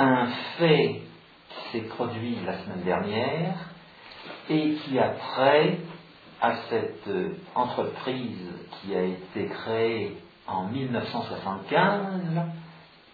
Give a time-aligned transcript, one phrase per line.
[0.00, 0.26] un
[0.58, 1.02] fait
[1.48, 3.54] qui s'est produit la semaine dernière
[4.48, 5.78] et qui a trait
[6.40, 8.48] à cette euh, entreprise
[8.80, 10.16] qui a été créée
[10.46, 12.22] en 1975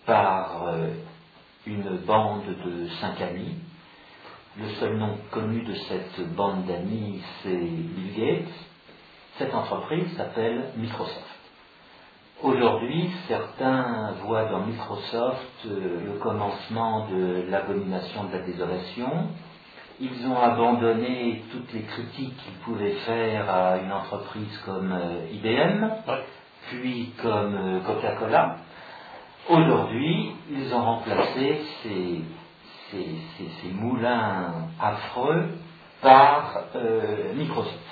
[0.07, 0.91] par euh,
[1.67, 3.57] une bande de cinq amis.
[4.57, 8.55] Le seul nom connu de cette bande d'amis, c'est Bill Gates.
[9.39, 11.36] Cette entreprise s'appelle Microsoft.
[12.43, 19.29] Aujourd'hui, certains voient dans Microsoft euh, le commencement de l'abomination de la désolation.
[20.01, 25.89] Ils ont abandonné toutes les critiques qu'ils pouvaient faire à une entreprise comme euh, IBM,
[26.69, 28.57] puis comme euh, Coca-Cola.
[29.49, 32.21] Aujourd'hui, ils ont remplacé ces,
[33.73, 35.57] moulins affreux
[36.03, 36.65] par
[37.35, 37.86] Microsoft.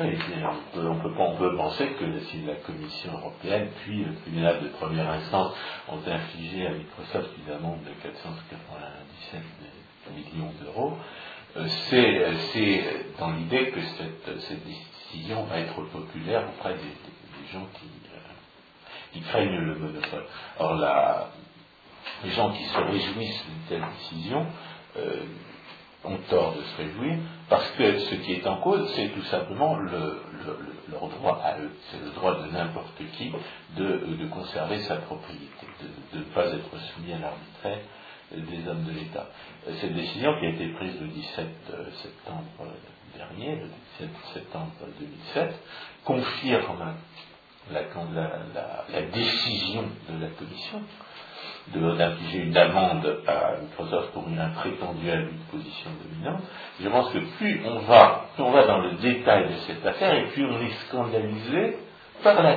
[0.00, 5.52] On, peut, peut, penser que si la Commission européenne puis le tribunal de première instance
[5.88, 9.42] ont infligé à Microsoft une amende de 497
[10.14, 10.96] millions d'euros,
[11.56, 11.66] euh,
[12.52, 18.18] c'est dans l'idée que cette, décision va être populaire auprès des, gens euh,
[19.12, 20.24] qui, craignent le monopole.
[20.60, 20.76] Or,
[22.22, 24.46] les gens qui se réjouissent d'une telle décision
[24.96, 25.22] euh,
[26.04, 27.18] ont tort de se réjouir,
[27.48, 30.22] parce que ce qui est en cause, c'est tout simplement le,
[30.90, 31.70] leur droit à eux.
[31.90, 33.32] C'est le droit de n'importe qui
[33.76, 35.66] de, conserver sa propriété,
[36.12, 37.80] de, ne pas être soumis à l'arbitraire
[38.32, 39.26] des hommes de l'État.
[39.80, 41.46] Cette décision qui a été prise le 17
[42.02, 42.44] septembre
[43.16, 45.54] dernier, le 17 septembre 2007,
[46.04, 46.94] confirme
[47.72, 47.82] la,
[48.92, 50.82] la décision de la Commission
[51.74, 56.42] d'infliger une amende à Microsoft pour une prétendue abus de position dominante,
[56.80, 60.26] je pense que plus on va, on va dans le détail de cette affaire, et
[60.28, 61.76] plus on est scandalisé
[62.22, 62.56] par la,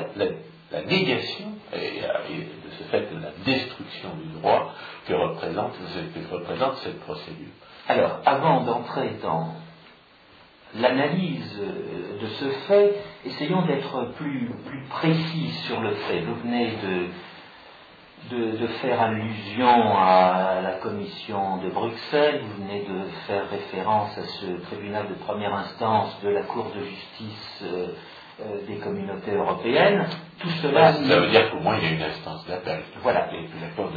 [0.88, 4.73] négation et, de ce fait la destruction du droit
[5.08, 5.73] que représente,
[6.84, 7.52] cette procédure.
[7.88, 9.56] Alors, avant d'entrer dans
[10.80, 11.59] l'analyse
[12.22, 16.22] de ce fait, essayons d'être plus, plus précis sur le fait.
[16.22, 17.07] Vous venez de
[18.30, 24.46] de, faire allusion à la commission de Bruxelles, vous venez de faire référence à ce
[24.68, 27.88] tribunal de première instance de la Cour de justice euh,
[28.42, 30.06] euh, des communautés européennes.
[30.40, 30.94] Tout cela.
[30.94, 32.81] ça veut dire qu'au moins il y a une instance d'appel.
[33.04, 33.28] Voilà.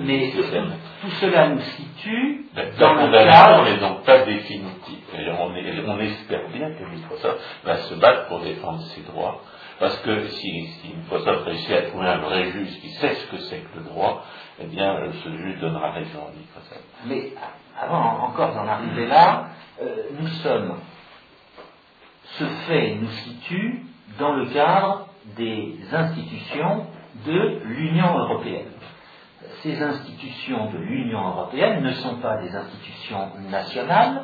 [0.01, 2.47] Mais tout, cela nous situe
[2.79, 3.65] dans le cadre.
[3.65, 4.99] n'est donc pas définitive.
[5.39, 9.41] on, on espère bien que Microsoft va se battre pour défendre ses droits
[9.79, 13.39] parce que si, si Microsoft réussit à trouver un vrai juge qui sait ce que
[13.39, 14.25] c'est que le droit,
[14.61, 17.07] eh bien, ce juge donnera raison à.
[17.07, 17.33] Mais
[17.81, 19.49] avant encore d'en arriver là,
[19.83, 20.77] euh, nous sommes,
[22.39, 23.83] ce fait nous situe
[24.19, 26.87] dans le cadre des institutions
[27.27, 28.71] de l'Union européenne.
[29.63, 34.23] Ces institutions de l'Union européenne ne sont pas des institutions nationales,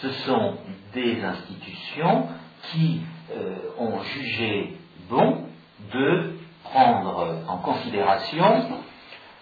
[0.00, 0.58] ce sont
[0.94, 2.28] des institutions
[2.70, 3.02] qui
[3.36, 4.76] euh, ont jugé
[5.08, 5.44] bon
[5.92, 8.68] de prendre en considération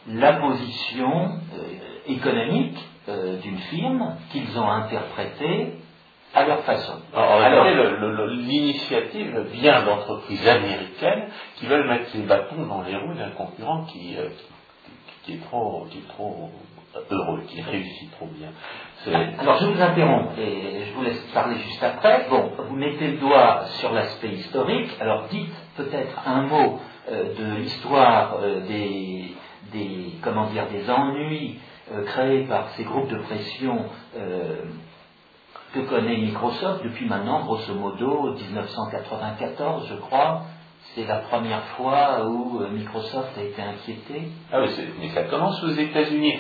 [0.07, 2.79] la position euh, économique
[3.09, 5.75] euh, d'une firme qu'ils ont interprétée
[6.35, 7.01] à leur façon.
[7.15, 13.85] Alors, l'initiative vient d'entreprises américaines qui veulent mettre les bâtons dans les roues d'un concurrent
[13.85, 14.15] qui,
[15.25, 16.51] qui, est trop, qui est trop
[17.11, 18.49] heureux, qui réussit trop bien.
[19.07, 22.27] Alors je vous interromps et je vous laisse parler juste après.
[22.29, 24.91] Bon, vous mettez le doigt sur l'aspect historique.
[25.01, 29.35] Alors dites peut-être un mot euh, de l'histoire euh, des,
[29.73, 31.59] des, comment dire, des ennuis
[31.93, 33.85] euh, créés par ces groupes de pression
[35.75, 40.43] que connaît Microsoft depuis maintenant, grosso modo, 1994, je crois.
[40.95, 44.29] C'est la première fois où Microsoft a été inquiété.
[44.51, 46.39] Ah oui, mais ça commence aux États-Unis.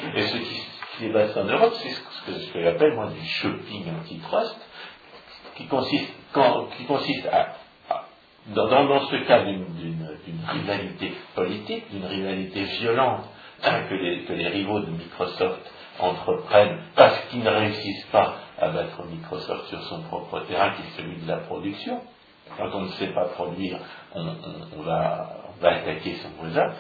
[1.06, 4.56] Basses en Europe, c'est ce que, j'appelle moi du shopping antitrust,
[5.56, 6.12] qui consiste,
[6.76, 7.56] qui consiste à,
[8.48, 13.24] dans, ce cas d'une rivalité politique, d'une rivalité violente
[13.62, 15.60] hein, que, les, que les rivaux de Microsoft
[15.98, 21.02] entreprennent parce qu'ils ne réussissent pas à battre Microsoft sur son propre terrain qui est
[21.02, 22.00] celui de la production.
[22.56, 23.78] Quand on ne sait pas produire,
[24.14, 26.72] on, va, on va attaquer son voisin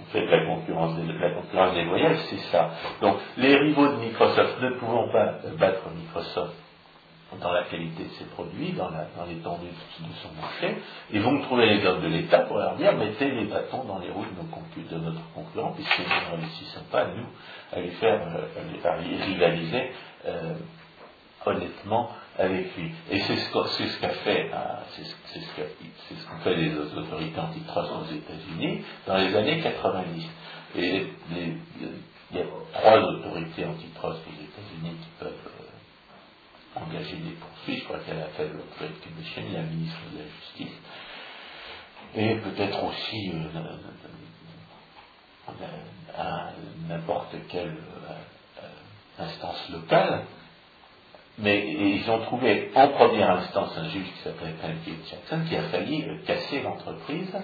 [0.00, 2.70] en fait, la concurrence, la concurrence déloyale, c'est ça.
[3.00, 6.54] Donc, les rivaux de Microsoft ne pouvant pas battre Microsoft
[7.40, 8.90] dans la qualité de ses produits, dans
[9.26, 10.76] l'étendue de son marché,
[11.10, 14.10] ils vont trouver les hommes de l'État pour leur dire mettez les bâtons dans les
[14.10, 17.26] roues de, notre concurrent, puisque nous ne réussissons pas, nous,
[17.72, 18.20] à lui faire
[18.84, 19.92] à rivaliser
[20.26, 20.54] euh,
[21.46, 22.90] honnêtement avec lui.
[23.10, 23.52] Et c'est ce
[24.00, 24.50] qu'a fait,
[24.96, 30.24] c'est ce qu'ont fait les autorités antitrust aux États-Unis dans les années 90.
[30.76, 31.58] Et il
[32.32, 37.80] y a trois autorités antitrust aux États-Unis qui peuvent euh, engager des poursuites.
[37.80, 40.78] Je crois qu'elle a fait le Trade Commission, il y un ministre de la Justice.
[42.14, 43.76] Et peut-être aussi euh,
[46.16, 46.52] à
[46.88, 47.76] n'importe quelle
[49.18, 50.24] instance locale.
[51.38, 55.62] Mais ils ont trouvé en première instance un juge qui s'appelait Pancake Jackson qui a
[55.62, 57.34] failli casser l'entreprise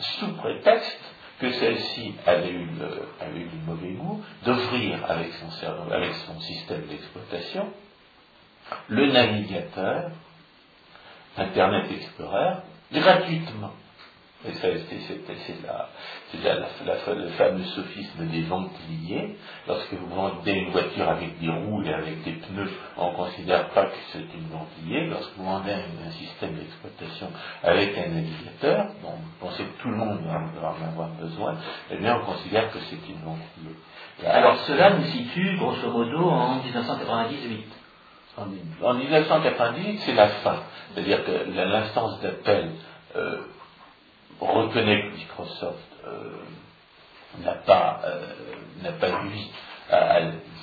[0.00, 1.00] sous prétexte
[1.40, 6.40] que celle-ci avait eu, le, avait eu le mauvais goût d'offrir avec son, avec son
[6.40, 7.72] système d'exploitation
[8.88, 10.10] le navigateur
[11.36, 12.54] Internet Explorer
[12.92, 13.72] gratuitement.
[14.46, 19.36] Et ça, c'est la, la, le fameux sophisme des ventiliers.
[19.66, 23.68] Lorsque vous vendez une voiture avec des roues et avec des pneus, on ne considère
[23.70, 25.08] pas que c'est une ventilier.
[25.08, 27.32] Lorsque vous vendez un, système d'exploitation
[27.64, 31.56] avec un navigateur, dont vous pensez que tout le monde va, en avoir besoin,
[31.90, 33.74] eh bien on considère que c'est une ventilier.
[34.24, 37.66] Alors cela nous situe grosso modo en 1998.
[38.36, 40.62] En, 1998, c'est la fin.
[40.94, 42.70] C'est-à-dire que l'instance d'appel
[43.16, 43.38] euh,
[44.46, 46.36] reconnaît que Microsoft euh,
[47.42, 49.08] n'a pas, euh, pas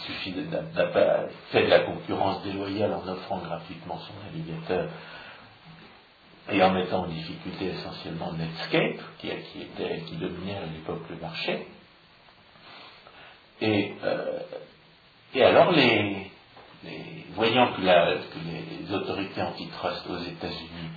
[0.06, 4.89] suffit n'a pas fait de la concurrence déloyale en offrant gratuitement son navigateur
[6.51, 11.16] et en mettant en difficulté essentiellement Netscape, qui, qui, était, qui dominait à l'époque le
[11.18, 11.68] marché.
[13.62, 14.39] Et, euh,
[15.33, 16.31] et alors, les,
[16.83, 18.39] les, voyant que, que
[18.83, 20.89] les autorités antitrust aux États-Unis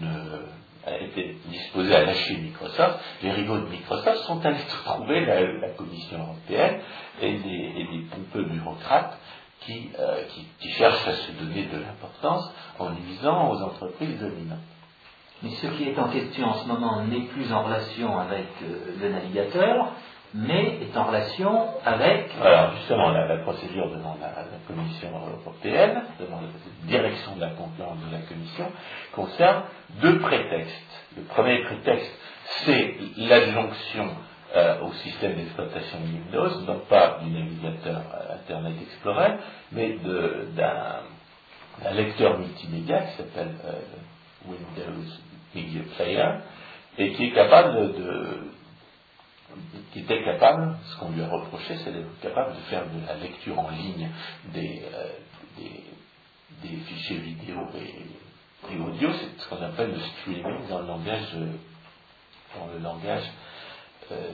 [0.00, 0.40] ne
[0.94, 6.80] été disposé à lâcher Microsoft, les rivaux de Microsoft sont allés trouver la, Commission européenne
[7.20, 9.18] et des, pompeux bureaucrates
[9.68, 10.22] euh,
[10.60, 14.58] qui, cherchent à se donner de l'importance en nuisant aux entreprises dominantes.
[15.42, 18.94] Mais ce qui est en question en ce moment n'est plus en relation avec euh,
[19.00, 19.92] le navigateur,
[20.36, 22.30] mais est en relation avec.
[22.42, 24.32] Alors justement, la, procédure devant la,
[24.66, 25.08] Commission
[25.40, 28.66] européenne, devant la direction de la concurrence de la Commission,
[29.12, 29.62] concerne
[30.02, 31.06] deux prétextes.
[31.16, 32.12] Le premier prétexte,
[32.64, 34.08] c'est l'adjonction
[34.54, 38.02] euh, au système d'exploitation Windows, non pas du navigateur
[38.34, 39.32] Internet Explorer,
[39.72, 39.96] mais
[40.54, 43.72] d'un lecteur multimédia qui s'appelle euh,
[44.46, 45.02] Windows
[45.54, 46.30] Media Player,
[46.98, 48.55] et qui est capable de
[49.94, 53.58] était capable, ce qu'on lui a reproché, c'est d'être capable de faire de la lecture
[53.58, 54.08] en ligne
[54.52, 55.08] des, euh,
[56.86, 61.36] fichiers vidéo et, audio, c'est ce qu'on appelle le streaming dans le langage,
[62.56, 63.24] dans le langage
[64.10, 64.30] euh,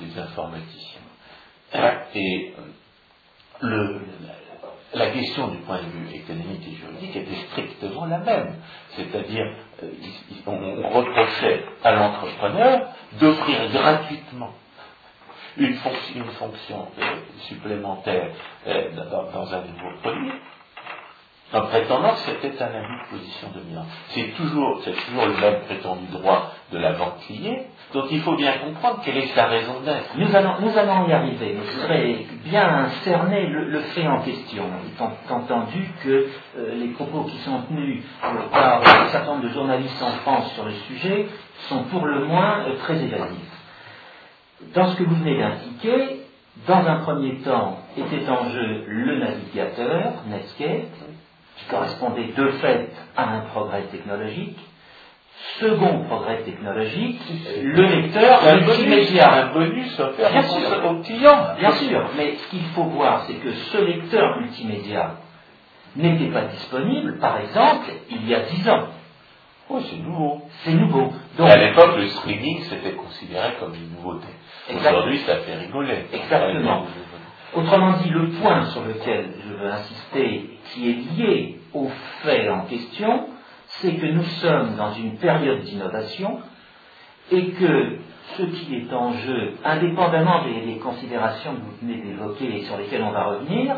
[0.00, 1.00] des informaticiens.
[2.14, 2.54] Et
[3.60, 4.00] le,
[4.94, 8.54] la question du point de vue économique et juridique était strictement la même.
[8.90, 9.52] C'est-à-dire,
[10.46, 12.88] on reprochait à l'entrepreneur
[13.20, 14.52] d'offrir gratuitement
[15.56, 17.02] une, fonction, euh,
[17.48, 18.30] supplémentaire
[18.66, 20.32] euh, dans, un nouveau produit,
[21.52, 23.86] en prétendant c'était un abus de position dominante.
[24.08, 28.34] C'est toujours, c'est toujours le même prétendu droit de la vente liée, donc il faut
[28.34, 30.16] bien comprendre quelle est sa raison d'être.
[30.16, 35.88] Nous allons, y arriver, mais je voudrais bien cerner le, fait en question, étant entendu
[36.02, 36.26] que
[36.56, 38.02] euh, les propos qui sont tenus
[38.50, 41.26] par un certain nombre de journalistes en France sur le sujet
[41.68, 43.56] sont pour le moins très évasifs.
[44.74, 46.22] Dans ce que vous venez d'indiquer,
[46.66, 50.88] dans un premier temps était en jeu le navigateur, Netscape,
[51.70, 54.58] correspondait de fait à un progrès technologique.
[55.60, 57.20] Second progrès technologique,
[57.62, 59.32] le lecteur multimédia.
[59.32, 61.54] Un bonus offert bien sûr, au client.
[61.58, 65.16] Bien sûr, mais ce qu'il faut voir, c'est que ce lecteur multimédia
[65.94, 68.88] n'était pas disponible, par exemple, il y a dix ans.
[69.68, 70.42] Oh, c'est nouveau.
[70.64, 71.12] C'est nouveau.
[71.36, 74.28] Donc, à l'époque, le streaming, c'était considéré comme une nouveauté.
[74.74, 76.06] Aujourd'hui, ça fait rigoler.
[76.12, 76.86] Exactement.
[77.54, 81.88] Autrement dit, le point sur lequel je veux insister, qui est lié au
[82.22, 83.28] fait en question,
[83.66, 86.38] c'est que nous sommes dans une période d'innovation
[87.30, 87.98] et que
[88.36, 93.02] ce qui est en jeu, indépendamment des, considérations que vous venez d'évoquer et sur lesquelles
[93.02, 93.76] on va revenir,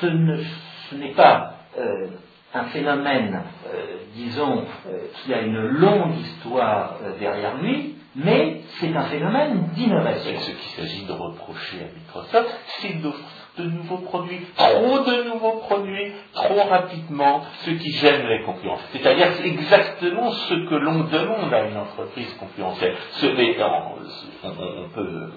[0.00, 2.08] ce n'est pas euh,
[2.54, 9.04] un phénomène, euh, disons, euh, qui a une longue histoire derrière lui, mais c'est un
[9.04, 10.38] phénomène d'innovation.
[10.40, 16.12] Ce qu'il s'agit de reprocher à Microsoft, c'est de nouveaux produits, trop de nouveaux produits,
[16.32, 18.78] trop rapidement, ce qui gêne les concurrents.
[18.92, 22.96] C'est-à-dire c'est exactement ce que l'on demande à une entreprise concurrentielle.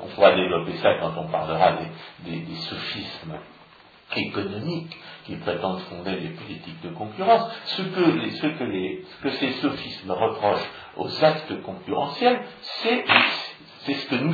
[0.02, 1.74] On pourra développer ça quand on parlera
[2.26, 3.34] des, des sophismes
[4.16, 7.50] économiques qui prétendent fonder des politiques de concurrence.
[7.66, 13.06] Ce que, ce que, les, ce que ces sophismes reprochent aux actes concurrentiels, c'est
[13.94, 14.34] ce que nous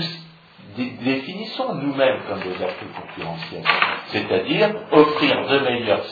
[0.77, 3.63] définissons nous-mêmes comme des actes concurrentiels.
[4.08, 6.03] C'est-à-dire offrir de meilleurs,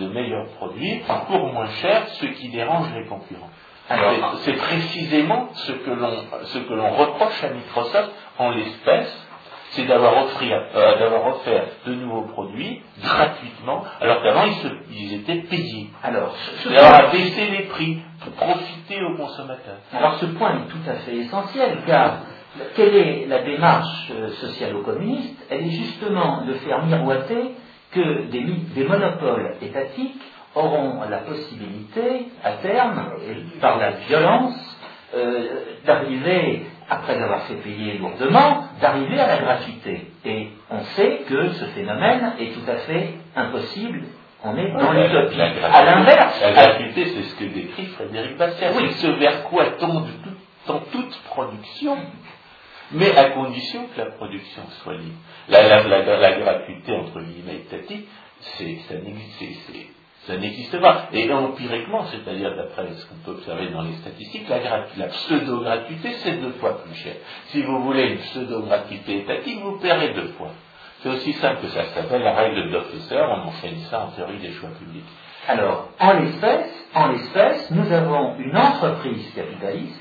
[0.00, 3.50] de meilleurs produits pour moins cher, ce qui dérange les concurrents.
[4.38, 9.23] C'est précisément ce que l'on reproche à Microsoft en l'espèce,
[9.74, 14.44] c'est d'avoir euh, offert de nouveaux produits gratuitement, alors qu'avant
[14.90, 15.90] ils, étaient payés.
[16.02, 19.78] Alors, d'avoir baissé les prix pour profiter aux consommateurs.
[19.92, 22.18] Alors ce point est tout à fait essentiel, car
[22.76, 27.52] quelle est la démarche euh, socialo-communiste Elle est justement de faire miroiter
[27.90, 30.20] que des, monopoles étatiques
[30.54, 33.10] auront la possibilité, à terme,
[33.60, 34.78] par la violence,
[35.14, 35.48] euh,
[35.84, 40.06] d'arriver, après avoir fait payer lourdement, d'arriver à la gratuité.
[40.24, 44.02] Et on sait que ce phénomène est tout à fait impossible.
[44.44, 45.40] On est dans l'utopie.
[45.40, 46.40] À l'inverse.
[46.42, 48.72] La gratuité, c'est ce que décrit Frédéric Bastiat.
[48.76, 48.88] Oui.
[48.90, 50.06] C'est ce vers quoi tombe
[50.66, 51.96] dans toute production
[52.92, 55.18] mais à condition que la production soit libre.
[55.48, 55.60] La,
[56.38, 58.08] gratuité, entre guillemets, étatique,
[58.40, 59.70] ça n'existe
[60.80, 61.08] pas.
[61.12, 66.52] Et empiriquement, c'est-à-dire d'après ce qu'on peut observer dans les statistiques, la, pseudo-gratuité, c'est deux
[66.52, 67.14] fois plus cher.
[67.46, 70.50] Si vous voulez une pseudo-gratuité étatique, vous paierez deux fois.
[71.00, 74.38] C'est aussi simple que ça, ça s'appelle la règle de on enseigne ça en théorie
[74.38, 75.04] des choix publics.
[75.46, 80.00] Alors, en l'espèce, en l'espèce, nous avons une entreprise capitaliste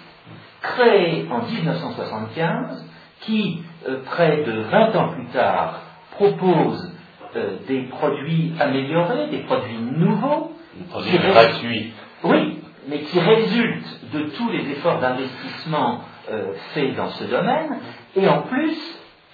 [0.62, 2.86] créé en 1975,
[3.22, 6.93] qui, euh, près de 20 ans plus tard, propose
[7.36, 10.52] euh, des produits améliorés, des produits nouveaux.
[10.78, 11.94] Des produits gratuits.
[12.24, 17.80] Oui, mais qui résultent de tous les efforts d'investissement euh, faits dans ce domaine,
[18.16, 18.78] et en plus,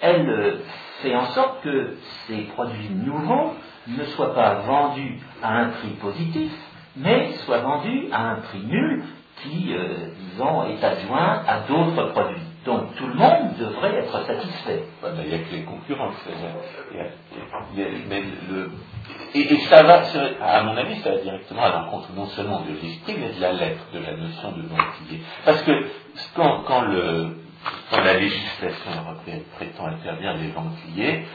[0.02, 0.60] elle
[1.02, 1.96] fait en sorte que
[2.28, 3.54] ces produits nouveaux
[3.88, 6.52] ne soient pas vendus à un prix positif,
[6.98, 9.04] mais soient vendus à un prix nul
[9.44, 12.42] qui, euh, disons, est adjoint à d'autres produits.
[12.66, 14.84] Donc tout le monde devrait être satisfait.
[15.04, 16.12] Il n'y a que les concurrents.
[19.34, 20.02] et, ça va,
[20.42, 23.54] à mon avis, ça va directement à l'encontre non seulement de l'esprit, mais de la
[23.54, 25.22] lettre, de la notion de ventilier.
[25.46, 25.72] Parce que
[26.36, 26.82] quand,
[27.92, 31.26] la législation européenne prétend interdire les ventiliers,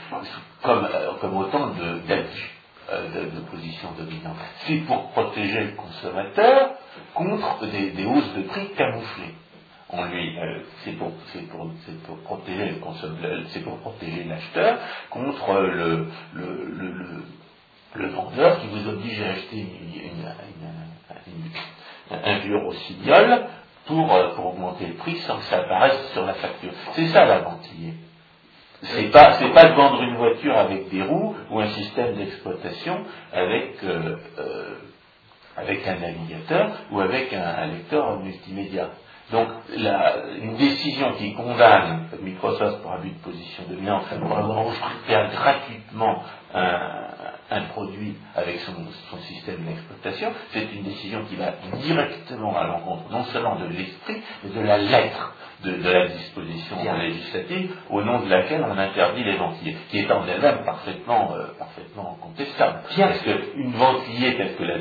[0.62, 1.68] comme, euh, comme autant
[2.06, 2.54] d'abus
[2.90, 6.70] euh, de, position dominante, c'est pour protéger le consommateur
[7.14, 9.34] contre des, hausses de prix camouflées.
[9.90, 11.10] On lui, euh, c'est pour,
[11.50, 11.70] pour,
[12.06, 14.78] pour, protéger le c'est pour protéger l'acheteur
[15.10, 17.22] contre le, le,
[17.94, 20.26] le, vendeur qui vous oblige à acheter une,
[22.10, 23.46] un vieux rossignol
[23.86, 26.72] pour, euh, pour augmenter le prix sans que ça apparaisse sur la facture.
[26.92, 27.94] C'est ça la ventilier.
[28.82, 33.04] C'est pas, c'est pas de vendre une voiture avec des roues ou un système d'exploitation
[33.32, 34.16] avec euh,
[35.56, 38.90] avec un navigateur ou avec un, lecteur multimédia.
[39.32, 39.48] Donc,
[40.42, 46.22] une décision qui condamne Microsoft pour abus de position dominante, pour avoir offert gratuitement
[46.54, 51.52] un, produit avec son, système d'exploitation, c'est une décision qui va
[51.82, 57.74] directement à l'encontre non seulement de l'esprit, mais de la lettre de, la disposition législative
[57.90, 62.18] au nom de laquelle on interdit les ventiliers, qui est en elle-même parfaitement, euh, parfaitement
[62.20, 62.80] contestable.
[62.96, 64.78] Parce qu'une ventilier telle que la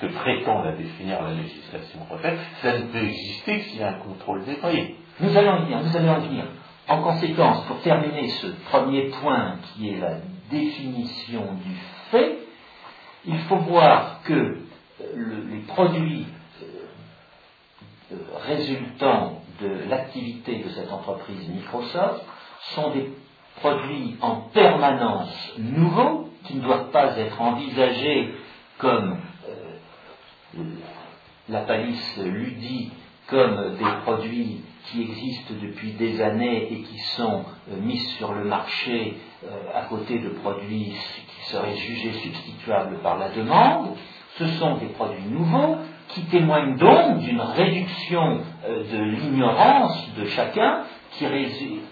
[0.00, 3.98] que prétend la définir la législation européenne, ça ne peut exister s'il y a un
[4.00, 4.94] contrôle prix.
[5.20, 6.44] Nous allons venir, nous allons venir.
[6.88, 10.18] En conséquence, pour terminer ce premier point qui est la
[10.50, 11.74] définition du
[12.10, 12.38] fait,
[13.24, 16.26] il faut voir que euh, les produits
[18.12, 22.24] euh, résultant de l'activité de cette entreprise Microsoft
[22.74, 23.10] sont des
[23.60, 28.34] produits en permanence nouveaux qui ne doivent pas être envisagés
[28.78, 29.18] comme
[31.48, 32.90] la palisse lui
[33.28, 38.44] comme des produits qui existent depuis des années et qui sont euh, mis sur le
[38.44, 43.96] marché euh, à côté de produits qui seraient jugés substituables par la demande.
[44.38, 50.84] Ce sont des produits nouveaux qui témoignent donc d'une réduction euh, de l'ignorance de chacun
[51.12, 51.82] qui résulte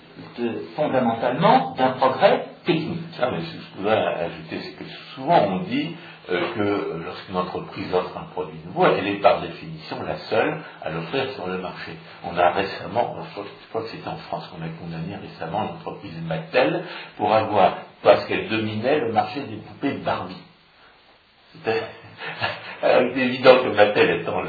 [0.76, 3.00] fondamentalement d'un progrès technique.
[3.20, 4.84] Ah, mais je voudrais ajouter ce que
[5.14, 5.96] souvent on dit
[6.30, 10.90] euh, que lorsqu'une entreprise offre un produit nouveau, elle est par définition la seule à
[10.90, 11.92] l'offrir sur le marché.
[12.24, 16.82] On a récemment, je crois que c'était en France qu'on a condamné récemment l'entreprise Mattel
[17.18, 20.42] pour avoir, parce qu'elle dominait le marché des poupées Barbie.
[22.82, 24.42] Alors, il est évident que Mattel étant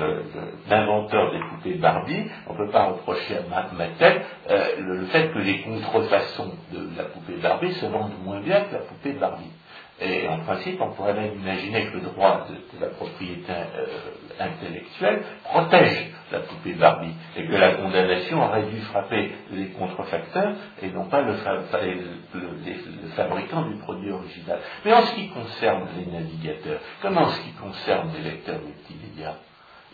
[0.69, 5.39] l'inventeur des poupées Barbie, on ne peut pas reprocher à Mattel euh, le, fait que
[5.39, 9.51] les contrefaçons de la poupée Barbie se vendent moins bien que la poupée Barbie.
[10.01, 13.85] Et en principe, on pourrait même imaginer que le droit de, la propriété euh,
[14.39, 20.89] intellectuelle protège la poupée Barbie et que la condamnation aurait dû frapper les contrefacteurs et
[20.89, 21.33] non pas le,
[23.15, 24.59] fabricant du produit original.
[24.83, 29.35] Mais en ce qui concerne les navigateurs, comme en ce qui concerne les lecteurs multimédia,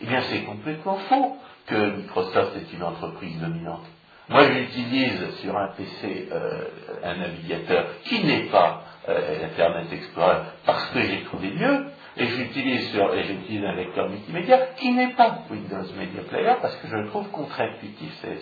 [0.01, 3.85] eh bien c'est complètement faux que Microsoft est une entreprise dominante.
[4.31, 6.63] Moi, j'utilise sur un PC euh,
[7.03, 12.91] un navigateur qui n'est pas euh, Internet Explorer parce que j'ai trouvé mieux, et j'utilise
[12.91, 16.95] sur et j'utilise un lecteur multimédia qui n'est pas Windows Media Player parce que je
[16.95, 18.37] le trouve contre-intuitif, c'est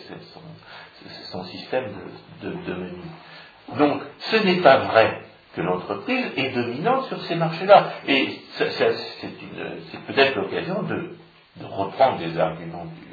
[1.31, 1.85] son, système
[2.43, 3.01] de, de, menu.
[3.77, 5.21] Donc, ce n'est pas vrai
[5.55, 7.93] que l'entreprise est dominante sur ces marchés-là.
[8.07, 11.15] Et c'est peut-être l'occasion de,
[11.57, 13.08] de, reprendre des arguments du,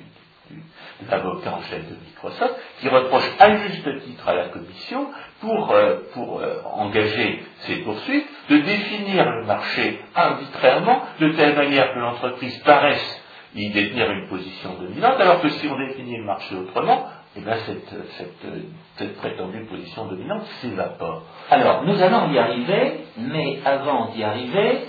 [1.10, 5.08] l'avocat en chef de Microsoft, qui reproche à juste titre à la Commission,
[5.40, 11.92] pour, euh, pour euh, engager ces poursuites, de définir le marché arbitrairement, de telle manière
[11.92, 13.22] que l'entreprise paraisse
[13.54, 17.56] y détenir une position dominante, alors que si on définit le marché autrement, eh bien
[17.66, 18.52] cette, cette,
[18.96, 21.22] cette prétendue position dominante s'évapore.
[21.50, 24.86] Alors, nous allons y arriver, mais avant d'y arriver,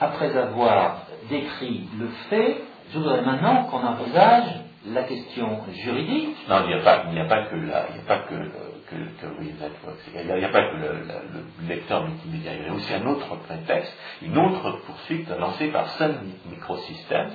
[0.00, 6.36] après avoir décrit le fait, je voudrais maintenant qu'on envisage la question juridique.
[6.48, 11.68] Non, il n'y a pas, que que, que, Il n'y a, pas que le, le,
[11.68, 12.52] lecteur multimédia.
[12.54, 16.16] Il y a aussi un autre prétexte, une autre poursuite lancée par Sun
[16.50, 17.32] Microsystems,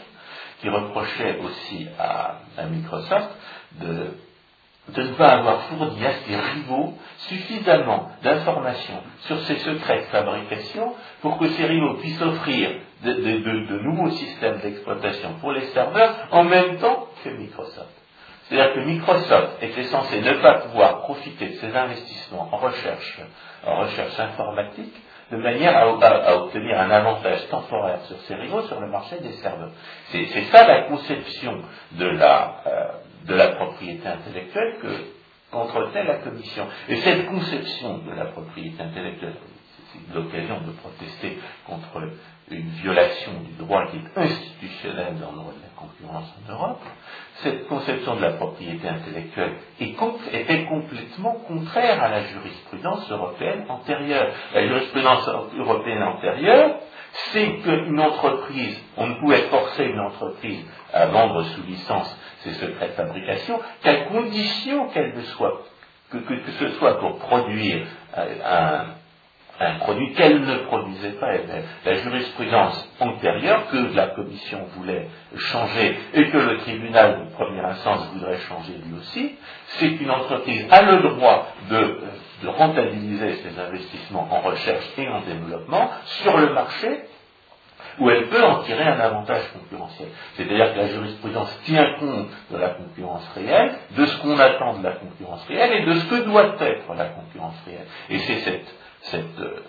[0.61, 3.29] qui reprochait aussi à, à Microsoft
[3.79, 4.17] de
[4.89, 10.93] de ne pas avoir fourni à ses rivaux suffisamment d'informations sur ses secrets de fabrication
[11.21, 16.77] pour que ces rivaux puissent offrir de, nouveaux systèmes d'exploitation pour les serveurs en même
[16.77, 17.89] temps que Microsoft.
[18.43, 23.19] C'est-à-dire que Microsoft était censé ne pas pouvoir profiter de ses investissements en recherche,
[23.65, 24.93] en recherche informatique,
[25.31, 29.71] de manière à, obtenir un avantage temporaire sur ses rivaux sur le marché des serveurs.
[30.09, 31.61] C'est ça la conception
[31.93, 32.87] de la, euh,
[33.25, 34.87] de la propriété intellectuelle que
[35.51, 36.67] qu'entretenait la Commission.
[36.89, 39.35] Et cette conception de la propriété intellectuelle,
[39.91, 42.01] c'est l'occasion de protester contre
[42.51, 46.81] une violation du droit qui est institutionnel dans le droit de la concurrence en Europe,
[47.41, 54.27] cette conception de la propriété intellectuelle était complètement contraire à la jurisprudence européenne antérieure.
[54.53, 56.79] La jurisprudence européenne antérieure,
[57.31, 62.89] c'est qu'une entreprise, on ne pouvait forcer une entreprise à vendre sous licence ses secrets
[62.89, 65.63] de fabrication qu'à condition qu'elle ne soit,
[66.11, 68.85] que, que, ce soit pour produire euh, un,
[69.59, 71.63] un produit qu'elle ne produisait pas elle-même.
[71.85, 78.09] La jurisprudence antérieure que la Commission voulait changer et que le tribunal de première instance
[78.13, 79.35] voudrait changer lui aussi,
[79.67, 81.99] c'est qu'une entreprise a le droit de,
[82.43, 87.01] de rentabiliser ses investissements en recherche et en développement sur le marché
[87.99, 90.09] où elle peut en tirer un avantage concurrentiel.
[90.35, 94.83] C'est-à-dire que la jurisprudence tient compte de la concurrence réelle, de ce qu'on attend de
[94.83, 97.87] la concurrence réelle et de ce que doit être la concurrence réelle.
[98.09, 99.59] Et c'est cette cette, euh,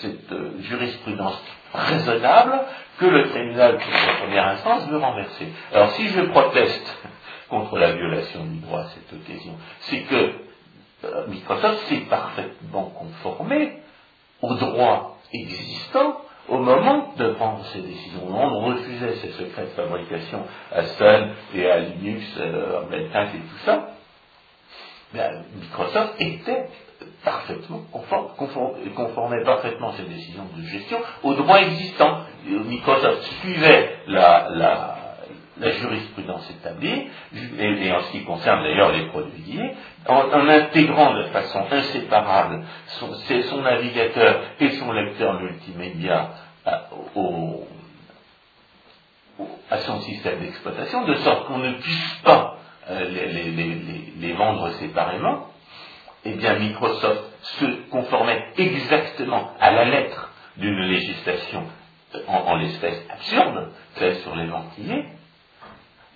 [0.00, 1.40] cette euh, jurisprudence
[1.72, 2.60] raisonnable
[2.98, 5.48] que le tribunal de première instance veut renverser.
[5.72, 6.98] Alors si je proteste
[7.48, 10.32] contre la violation du droit à cette occasion, c'est que
[11.04, 13.78] euh, Microsoft s'est parfaitement conformé
[14.42, 18.26] au droit existant au moment de prendre ses décisions.
[18.26, 23.64] De refuser ses secrets de fabrication à Sun et à Linux, à Red et tout
[23.64, 23.90] ça,
[25.14, 26.66] ben, Microsoft était
[27.24, 32.20] parfaitement conforme, conformait parfaitement ses décisions de gestion au droit existant.
[32.46, 34.99] Microsoft suivait la,
[35.68, 37.08] jurisprudence établie,
[37.58, 39.60] et, en ce qui concerne d'ailleurs les produits
[40.06, 46.30] en, intégrant de façon inséparable son, navigateur et son lecteur multimédia
[46.64, 46.88] à,
[49.70, 52.56] à son système d'exploitation, de sorte qu'on ne puisse pas
[52.90, 53.04] euh,
[54.18, 55.46] les vendre séparément,
[56.24, 61.64] eh bien Microsoft se conformait exactement à la lettre d'une législation
[62.26, 65.04] en, l'espèce absurde, celle sur les ventiliers,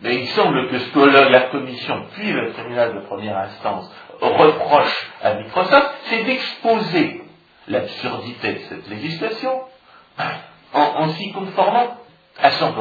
[0.01, 5.11] mais il semble que ce que la Commission, puis le tribunal de première instance, reproche
[5.23, 7.23] à Microsoft, c'est d'exposer
[7.69, 9.63] l'absurdité de cette législation
[10.73, 11.97] en, s'y conformant
[12.39, 12.75] à 100%.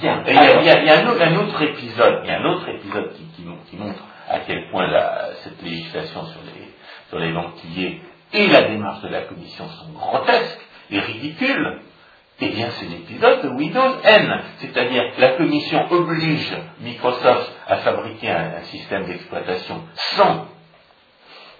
[0.00, 0.22] Bien.
[0.26, 4.02] Et il y a, un, autre, épisode, il y a un autre épisode qui montre
[4.28, 4.88] à quel point
[5.42, 6.72] cette législation sur les,
[7.08, 8.00] sur les
[8.32, 11.80] et la démarche de la Commission sont grotesques et ridicules,
[12.40, 14.40] eh bien c'est l'épisode de Windows N.
[14.58, 20.46] C'est-à-dire la Commission oblige Microsoft à fabriquer un, système d'exploitation sans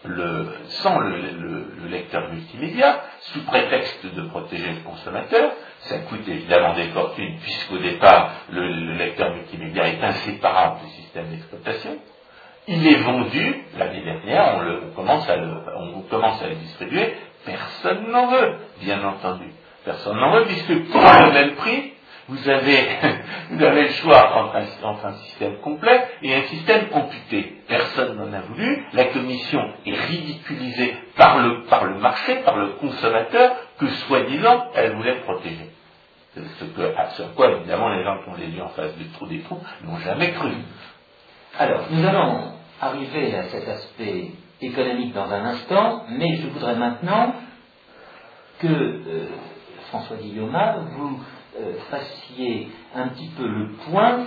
[0.05, 7.79] le, lecteur multimédia, sous prétexte de protéger le consommateur, ça coûte évidemment des fortunes, puisqu'au
[7.79, 11.99] départ, le, lecteur multimédia est inséparable du système d'exploitation.
[12.67, 15.37] Il est vendu, l'année dernière, on, commence à
[15.77, 19.51] on commence à le distribuer, personne n'en veut, bien entendu.
[19.85, 21.93] Personne n'en veut, puisque pour le même prix,
[22.29, 22.89] vous avez,
[23.51, 27.63] vous avez le choix entre un, un, système complet et un système amputé.
[27.69, 28.87] Personne n'en a voulu.
[28.95, 34.95] La commission est ridiculisée par le, par le marché, par le consommateur, que soi-disant elle
[34.97, 35.71] voulait protéger.
[36.35, 36.41] Ce,
[36.97, 39.41] à ce quoi, évidemment, les gens qui ont les yeux en face du trou des
[39.41, 40.51] trous n'ont jamais cru.
[41.59, 47.35] Alors, nous allons arriver à cet aspect économique dans un instant, mais je voudrais maintenant
[48.59, 49.29] que euh,
[49.95, 50.59] François Guillaume
[50.97, 51.21] vous
[51.57, 54.27] euh, fassiez un petit peu le point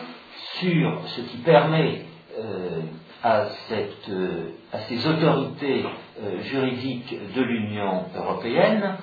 [0.62, 2.06] sur ce qui permet
[2.40, 2.84] euh,
[3.26, 5.86] euh, à, ces autorités
[6.44, 8.96] juridiques de l'Union européenne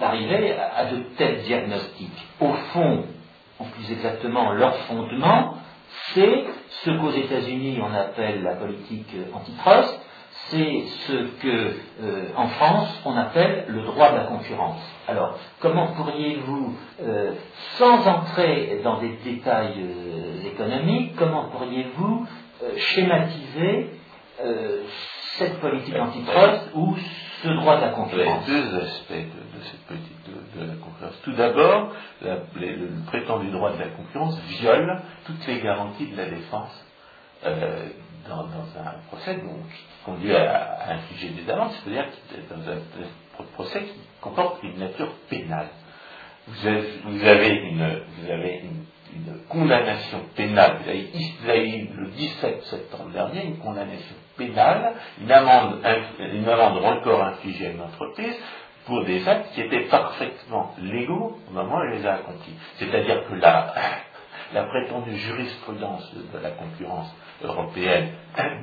[0.00, 2.26] d'arriver à, de tels diagnostics.
[2.40, 3.04] Au fond,
[3.60, 5.58] ou plus exactement leur fondement,
[6.12, 6.44] c'est
[6.84, 10.00] ce qu'aux États-Unis on appelle la politique antitrust,
[10.50, 14.80] c'est ce que, euh, en France, on appelle le droit de la concurrence.
[15.08, 17.32] Alors, comment pourriez-vous, euh,
[17.78, 22.26] sans entrer dans des détails euh, économiques, comment pourriez-vous
[22.76, 23.90] schématiser
[25.36, 26.96] cette politique antitrust ou
[27.42, 28.44] ce droit de la concurrence?
[28.48, 30.16] Il y a deux aspects de, cette politique
[30.56, 31.20] de, la concurrence.
[31.24, 36.84] Tout d'abord, le prétendu droit de la concurrence viole toutes les garanties de la défense
[38.28, 38.44] dans,
[38.80, 42.06] un procès donc, qui conduit à, infliger des amendes, c'est-à-dire
[42.50, 45.68] dans un, procès qui comporte une nature pénale.
[46.46, 48.84] Vous avez, une, vous avez une,
[49.48, 51.08] condamnation pénale, vous avez,
[51.40, 55.78] vous avez, le 17 septembre dernier une condamnation pénale, une amende,
[56.18, 58.34] une amende encore infligée à une entreprise
[58.86, 62.54] pour des actes qui étaient parfaitement légaux au moment où elle les a accomplis.
[62.78, 63.74] C'est-à-dire que la,
[64.54, 68.10] la prétendue jurisprudence de la concurrence européenne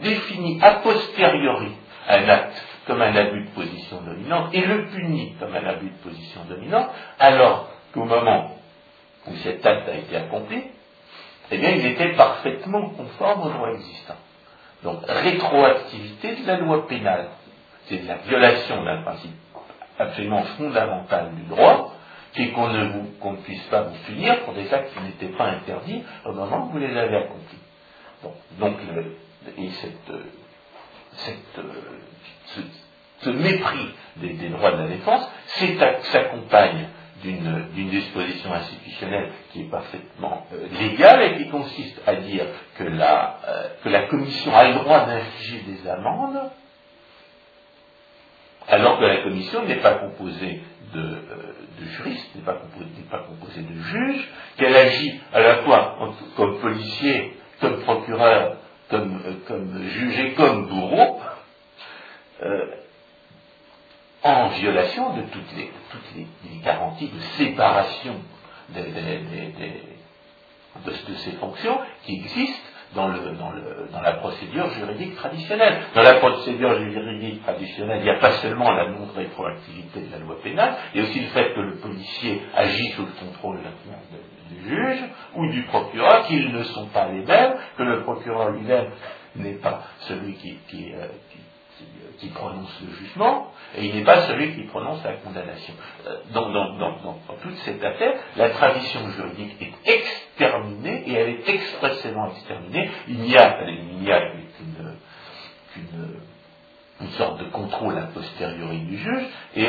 [0.01, 1.73] définit a posteriori
[2.07, 6.09] un acte comme un abus de position dominante et le punit comme un abus de
[6.09, 8.57] position dominante, alors qu'au moment
[9.27, 10.63] où cet acte a été accompli,
[11.51, 14.15] eh bien, il était parfaitement conforme au droit existant.
[14.83, 17.27] Donc, rétroactivité de la loi pénale.
[17.85, 19.35] C'est la violation d'un principe
[19.99, 21.90] absolument fondamental du droit,
[22.35, 26.03] est qu'on ne, vous, puisse pas vous punir pour des actes qui n'étaient pas interdits
[26.25, 27.59] au moment où vous les avez accomplis.
[28.59, 28.77] donc,
[29.57, 30.11] et cette,
[31.13, 31.61] cette,
[33.21, 35.29] ce, mépris des, droits de la défense
[36.03, 36.87] s'accompagne
[37.23, 42.45] d'une disposition institutionnelle qui est parfaitement euh, légale et qui consiste à dire
[42.77, 46.49] que la, euh, que la Commission a le droit d'infliger des amendes
[48.67, 50.61] alors que la Commission n'est pas composée
[50.93, 51.53] de, euh,
[51.97, 52.61] juristes, n'est pas,
[53.09, 55.97] pas, composée de juges, qu'elle agit à la fois
[56.35, 58.57] comme policier, comme procureur,
[58.89, 61.21] comme, euh, comme juge et comme bourreau,
[62.43, 62.65] euh,
[64.23, 66.27] en violation de toutes les, toutes les,
[66.63, 68.15] garanties de séparation
[68.69, 68.81] de,
[70.85, 75.77] de, ces fonctions qui existent dans, le, dans, le, dans, la procédure juridique traditionnelle.
[75.95, 80.37] Dans la procédure juridique traditionnelle, il n'y a pas seulement la non-rétroactivité de la loi
[80.41, 83.59] pénale, il y a aussi le fait que le policier agit sous le contrôle
[84.49, 85.03] du juge
[85.35, 88.91] ou du procureur, qu'ils ne sont pas les mêmes, que le procureur lui-même
[89.35, 91.07] n'est pas celui qui, qui, euh,
[92.19, 95.73] qui, prononce le jugement, et il n'est pas celui qui prononce la condamnation.
[96.07, 102.27] Euh, donc, dans, toute cette affaire, la tradition juridique est exterminée, et elle est expressément
[102.31, 102.91] exterminée.
[103.07, 103.65] Il n'y a, a
[105.73, 106.21] qu'une,
[107.01, 109.67] une sorte de contrôle a posteriori du juge, et,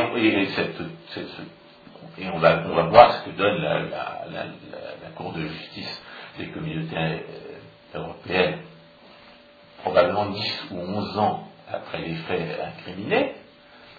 [2.31, 3.81] on, va, voir ce que donne la,
[5.03, 6.03] la Cour de justice
[6.39, 7.19] des communautés euh,
[7.95, 8.59] européennes,
[9.83, 13.33] probablement 10 ou 11 ans après les faits incriminés,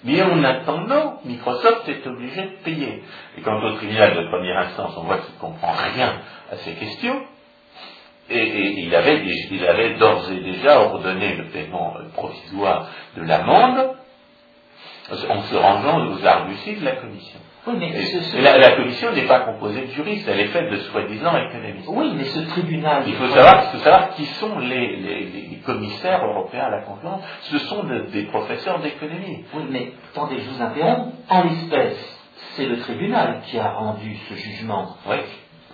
[0.04, 3.04] mais en attendant, Microsoft est obligé de payer.
[3.38, 6.20] Et quant au tribunal de première instance, on voit qu'il ne comprend rien
[6.52, 7.22] à ces questions,
[8.30, 13.96] et, il avait, il avait d'ores et déjà ordonné le paiement provisoire de l'amende
[15.12, 17.40] en se rangeant aux arguties de la commission.
[17.66, 17.94] Oui, mais
[18.42, 21.88] la, commission n'est pas composée de juristes, elle est faite de soi-disant économistes.
[21.88, 23.04] Oui, mais ce tribunal.
[23.08, 27.22] Il faut savoir, savoir qui sont les, commissaires européens à la concurrence.
[27.44, 29.46] Ce sont des professeurs d'économie.
[29.54, 31.14] Oui, mais attendez, je vous interromps.
[31.30, 32.20] En l'espèce,
[32.56, 34.98] c'est le tribunal qui a rendu ce jugement.
[35.10, 35.18] Oui.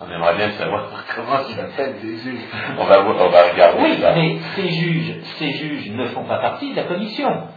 [0.02, 2.45] On aimerait bien savoir comment ils appellent des juges.
[2.80, 6.71] On va, on va regarder Oui, mais ces juges, ces juges ne font pas partie
[6.71, 7.47] de la commission.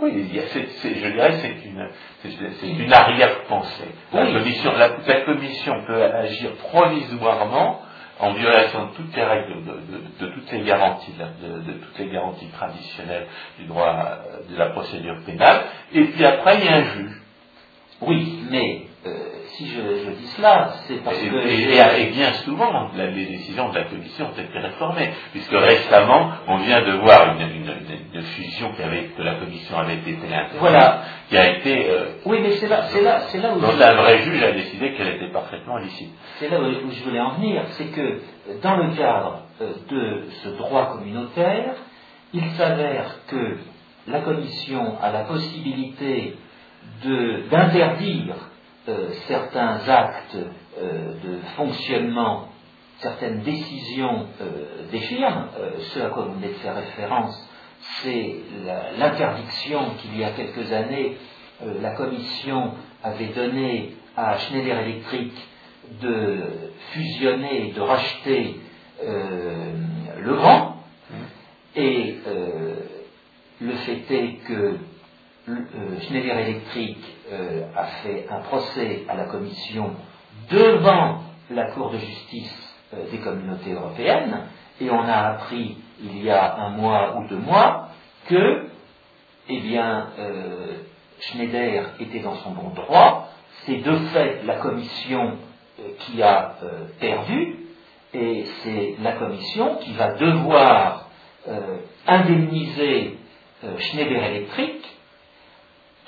[0.00, 1.88] Oui, il y a- je dirais que c'est une,
[2.22, 3.90] c'est- une arrière-pensée.
[4.12, 4.32] La, Oui.
[4.34, 7.82] commission, la, la commission peut agir provisoirement
[8.20, 11.98] en violation de toutes les règles, de, de- de toutes les garanties, de- de toutes
[11.98, 13.26] les garanties traditionnelles
[13.58, 15.62] du droit euh, de la procédure pénale,
[15.94, 17.22] et puis après il y a un juge.
[18.02, 19.10] Oui, mais euh,
[19.60, 23.68] si je, je dis cela, c'est parce Et, que et- bien souvent, la- les décisions
[23.68, 28.14] de la Commission ont été réformées, puisque récemment, on vient de voir une, une- une-
[28.14, 31.02] une fusion qui avait, que la Commission avait été interdite, Voilà.
[31.28, 33.82] qui a été, euh, Oui, mais c'est là, c'est là, c'est là où dont je-
[33.82, 36.10] un vrai juge a décidé qu'elle était parfaitement licite.
[36.38, 38.18] c'est là où je voulais en venir, c'est que
[38.62, 41.74] dans le cadre euh, de ce droit communautaire,
[42.32, 43.58] il s'avère que
[44.08, 46.34] la Commission a la possibilité
[47.04, 48.34] de- d'interdire
[48.88, 50.36] euh, certains actes
[50.78, 52.48] euh, de fonctionnement,
[52.98, 55.48] certaines décisions euh, des firmes.
[55.94, 57.48] Ce à quoi vous venez de faire référence,
[58.02, 58.36] c'est
[58.98, 61.16] l'interdiction qu'il y a quelques années,
[61.80, 65.32] la Commission avait donné à Schneider Electric
[66.02, 68.60] de fusionner, de racheter
[69.02, 70.76] le grand.
[71.76, 72.74] Et euh,
[73.60, 74.76] le fait est que
[76.02, 76.98] Schneider Electric
[77.32, 79.92] euh, a fait un procès à la Commission
[80.50, 84.42] devant la Cour de justice euh, des communautés européennes,
[84.80, 87.88] et on a appris il y a un mois ou deux mois
[88.26, 88.66] que,
[89.48, 90.78] eh bien, euh,
[91.20, 93.28] Schneider était dans son bon droit,
[93.66, 95.36] c'est de fait la Commission
[95.98, 96.56] qui a
[96.98, 97.56] perdu,
[98.12, 101.08] et c'est la Commission qui va devoir
[102.06, 103.16] indemniser
[103.78, 104.99] Schneider Electric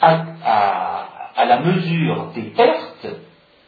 [0.03, 3.07] à, la mesure des pertes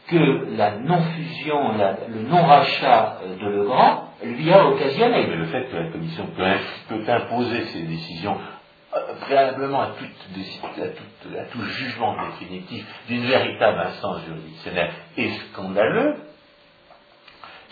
[0.07, 1.71] que la non-fusion,
[2.09, 5.25] le non-rachat euh, de Legrand lui a occasionné.
[5.27, 8.37] Mais le fait que la Commission peut, imposer ses décisions
[8.95, 16.17] euh, préalablement à, à tout jugement définitif d'une véritable instance juridictionnelle est scandaleux,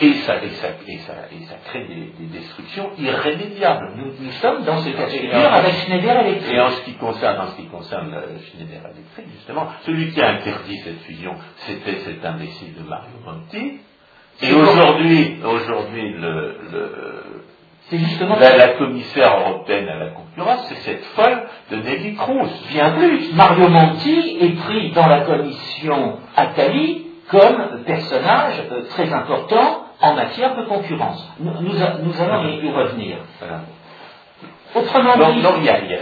[0.09, 3.91] et ça, et ça, et ça, et ça crée des, des destructions irrémédiables.
[3.97, 6.53] Nous, nous sommes dans ce cas de Et figure avec Schneider Electric.
[6.53, 10.21] Et en ce qui concerne, en ce qui concerne euh, Schneider Electric, justement, celui qui
[10.21, 13.79] a interdit cette fusion, c'était cet imbécile de Mario Monti.
[14.41, 17.23] Et aujourd'hui, aujourd'hui, le, le-
[17.89, 22.49] C'est justement la, la commissaire européenne à la concurrence, c'est cette folle de Nelly Cruz.
[22.71, 23.31] bien plus.
[23.33, 30.55] Mario Monti est pris dans la commission Attali comme personnage euh, très important en matière
[30.57, 31.27] de concurrence.
[31.39, 33.17] Nous, nous a- nous allons y revenir.
[33.39, 33.61] Voilà.
[34.75, 35.95] Autrement dit, donc, il y a, il y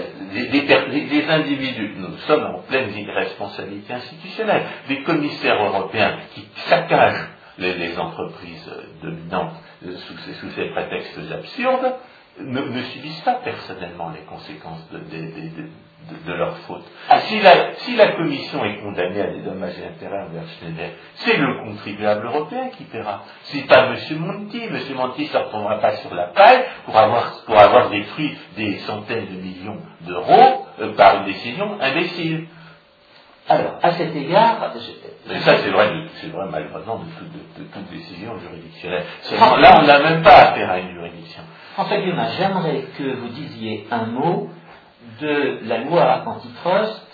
[0.73, 7.27] a des, individus, nous sommes en pleine responsabilité institutionnelle, des commissaires européens qui saccagent
[7.59, 9.53] les, les entreprises euh, dominantes
[9.85, 11.95] euh, sous, ces, sous ces prétextes absurdes,
[12.39, 15.69] ne, ne subissent pas personnellement les conséquences de, de, de,
[16.09, 16.83] de- leur faute.
[17.09, 20.91] Ah, Si la, si la Commission est condamnée à des dommages et intérêts envers Schneider,
[21.15, 23.23] c'est le contribuable européen qui paiera.
[23.43, 23.97] C'est pas M.
[24.19, 24.61] Monti.
[24.63, 24.79] M.
[24.95, 29.25] Monti ne se retrouvera pas sur la paille pour avoir, pour avoir détruit des centaines
[29.27, 32.47] de millions d'euros euh, par une décision imbécile.
[33.49, 37.63] alors, à cet égard, je- Mais ça, c'est vrai, c'est vrai malheureusement de, toute- de-
[37.63, 39.03] de toute décision juridictionnelle.
[39.23, 41.41] Seulement, là, on n'a même pas affaire à une juridiction.
[41.73, 44.49] François Guillemin, j'aimerais que vous disiez un mot
[45.21, 47.07] de la loi antitrust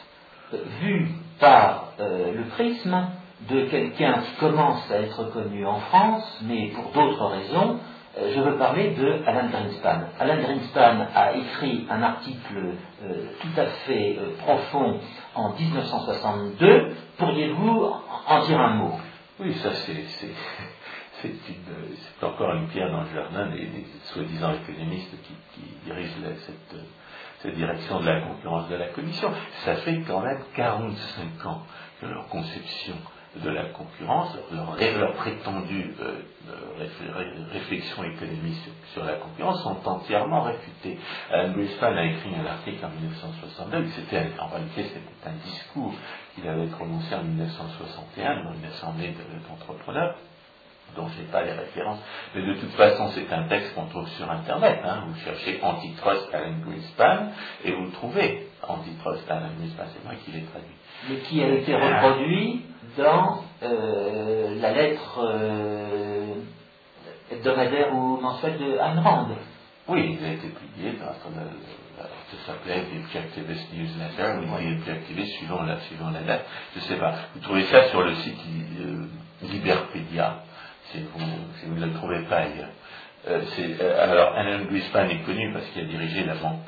[0.82, 3.10] vue par euh, le prisme
[3.50, 7.80] de quelqu'un qui commence à être connu en France, mais pour d'autres raisons.
[8.18, 10.00] Euh, je veux parler de Alan Greenspan.
[10.20, 15.00] Alan Greenspan a écrit un article euh, tout à fait profond
[15.36, 16.96] en 1962.
[17.18, 17.92] Pourriez-vous
[18.28, 18.94] en dire un mot?
[19.40, 20.04] Oui, ça, c'est,
[21.22, 23.70] c'est, encore une pierre dans le jardin des,
[24.06, 26.16] soi-disant économistes qui, dirigent
[26.46, 26.80] cette,
[27.42, 29.32] cette direction de la concurrence de la Commission.
[29.66, 31.64] Ça fait quand même 45 ans
[32.02, 32.96] que leur conception
[33.44, 38.58] de la concurrence, leur, prétendue euh, euh, réfl- ré- réflexion économique
[38.94, 40.98] sur, la concurrence sont entièrement réfutées.
[41.32, 45.94] Alan Greenspan a écrit un article en 1962, qui c'était, en réalité c'était un discours
[46.36, 50.16] qu'il avait prononcé en 1961 dans une assemblée de- d'entrepreneurs
[50.96, 52.00] dont je n'ai pas les références,
[52.34, 54.80] mais de toute façon c'est un texte qu'on trouve sur Internet.
[54.84, 55.04] hein.
[55.08, 57.28] Vous cherchez Antitrust Alan Greenspan
[57.64, 58.48] et vous le trouvez.
[58.68, 60.76] Antitrust Alan Greenspan, c'est moi qui l'ai traduit.
[61.10, 62.62] mais qui a été reproduit
[62.98, 66.34] dans euh, la lettre euh,
[67.32, 69.28] hebdomadaire ou mensuelle de Ayn Rand.
[69.88, 71.14] Oui, il a été publié dans
[72.30, 76.46] ça s'appelait The Objectivist Newsletter, ou The Objectivist suivant la, suivant la date,
[76.76, 77.14] je sais pas.
[77.34, 78.38] Vous trouvez ça sur le site
[78.80, 79.06] euh,
[79.44, 80.44] Liberpedia.
[81.60, 82.70] Si vous, ne le trouvez pas ailleurs.
[84.00, 86.68] alors, Alan Greenspan est connu parce qu'il a dirigé la Banque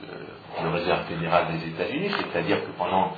[0.62, 3.14] de réserve fédérale des États-Unis, c'est-à-dire que pendant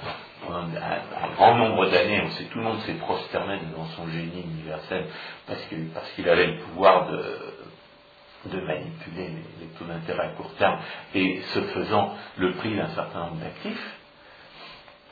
[0.50, 5.06] un, grand nombre d'années, on sait, tout le monde s'est prosterné devant son génie universel
[5.47, 10.80] parce qu'il avait le pouvoir de, manipuler les, taux d'intérêt à court terme
[11.13, 13.97] et ce faisant le prix d'un certain nombre d'actifs.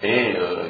[0.02, 0.70] Et euh,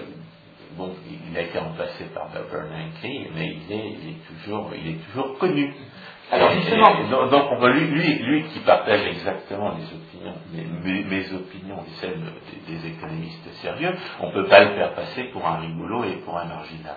[0.79, 0.95] bon,
[1.29, 3.03] il a été remplacé par Bernanke,
[3.35, 5.73] mais il est, il est, toujours, il est toujours connu.
[6.31, 11.99] Alors justement, donc lui, lui, lui, qui partage exactement les opinions, mes, mes opinions et
[11.99, 12.19] celles
[12.67, 16.17] des, des, économistes sérieux, on ne peut pas le faire passer pour un rigolo et
[16.23, 16.95] pour un marginal.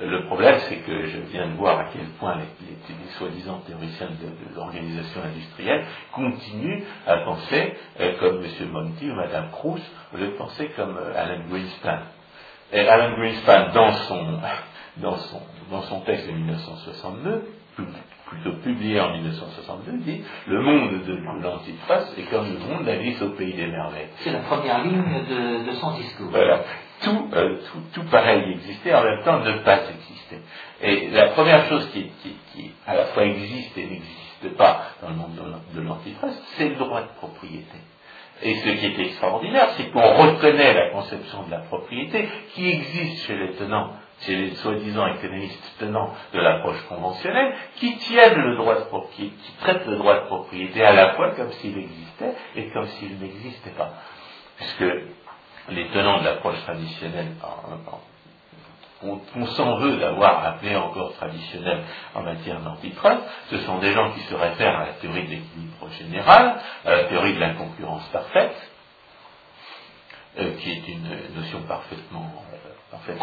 [0.00, 4.08] Le problème, c'est que je viens de voir à quel point les, les, soi-disant théoriciens
[4.08, 8.70] de, l'organisation industrielle continuent à penser euh, comme M.
[8.70, 11.98] Monti ou Mme Proust, au lieu de penser comme euh, Alan Greenspan.
[12.72, 14.40] Et Alan Greenspan, dans son,
[14.96, 17.48] dans son, dans son texte de 1962,
[18.32, 23.30] plutôt publié en 1962, dit Le monde de, l'antitrust est comme le monde d'Alice au
[23.30, 24.08] pays des merveilles.
[24.20, 26.30] C'est la première ligne de, de son discours.
[26.30, 26.60] Voilà.
[27.02, 30.38] Tout, euh, tout, tout, pareil existait, en même temps ne pas exister.
[30.80, 35.08] Et la première chose qui, qui, qui à la fois existe et n'existe pas dans
[35.08, 37.76] le monde de l'antitrust, c'est le droit de propriété.
[38.42, 43.26] Et ce qui est extraordinaire, c'est qu'on reconnaît la conception de la propriété qui existe
[43.26, 43.92] chez les tenants
[44.24, 49.52] chez les soi-disant économistes tenants de l'approche conventionnelle, qui tiennent le droit de propriété, qui
[49.56, 53.70] traitent le droit de propriété à la fois comme s'il existait et comme s'il n'existait
[53.70, 53.94] pas.
[54.56, 54.84] Puisque
[55.70, 57.32] les tenants de l'approche traditionnelle,
[59.04, 61.82] on, s'en veut d'avoir appelé encore traditionnelle
[62.14, 65.88] en matière d'antitrust, ce sont des gens qui se réfèrent à la théorie de l'équilibre
[65.98, 68.70] général, à la théorie de la concurrence parfaite,
[70.38, 72.32] euh, qui est une notion parfaitement
[72.92, 73.16] en fait,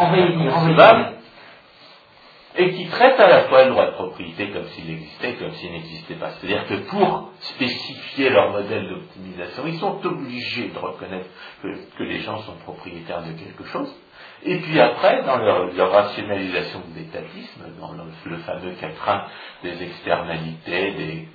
[2.56, 5.72] et qui traite à la fois le droit de propriété comme s'il existait, comme s'il
[5.72, 6.32] n'existait pas.
[6.32, 11.30] C'est-à-dire que pour spécifier leur modèle d'optimisation, ils sont obligés de reconnaître
[11.62, 13.94] que, les gens sont propriétaires de quelque chose.
[14.44, 19.26] Et puis après, dans leur, rationalisation de l'étatisme, dans le, fameux quatrain
[19.64, 21.28] des externalités, des,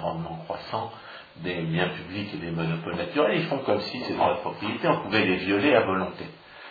[0.00, 0.90] rendements croissants,
[1.36, 4.88] des biens publics et des monopoles naturels, ils font comme si ces droits de propriété,
[4.88, 6.24] on pouvait les violer à volonté.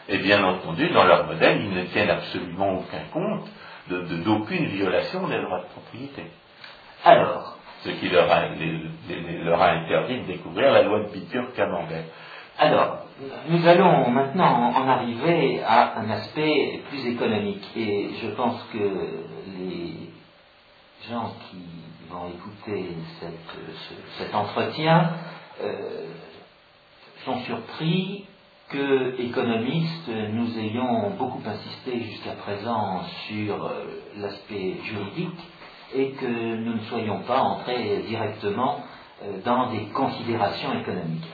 [0.10, 3.48] Et bien entendu, dans leur modèle, ils ne tiennent absolument aucun compte
[3.90, 6.24] d'aucune violation des droits de propriété.
[7.06, 8.48] Alors, ce qui leur a,
[9.44, 12.06] leur a interdit de découvrir la loi de Bitur-Camembert.
[12.60, 13.06] Alors,
[13.50, 17.64] nous allons maintenant en arriver à un aspect plus économique.
[17.76, 20.10] Et je pense que les
[21.08, 21.64] gens qui
[22.10, 22.96] vont écouter
[24.18, 25.12] cet entretien
[25.62, 26.08] euh,
[27.26, 28.26] sont surpris
[28.70, 33.86] que, économistes, nous ayons beaucoup insisté jusqu'à présent sur euh,
[34.18, 35.40] l'aspect juridique
[35.94, 38.80] et que nous ne soyons pas entrés directement
[39.24, 41.28] euh, dans des considérations économiques.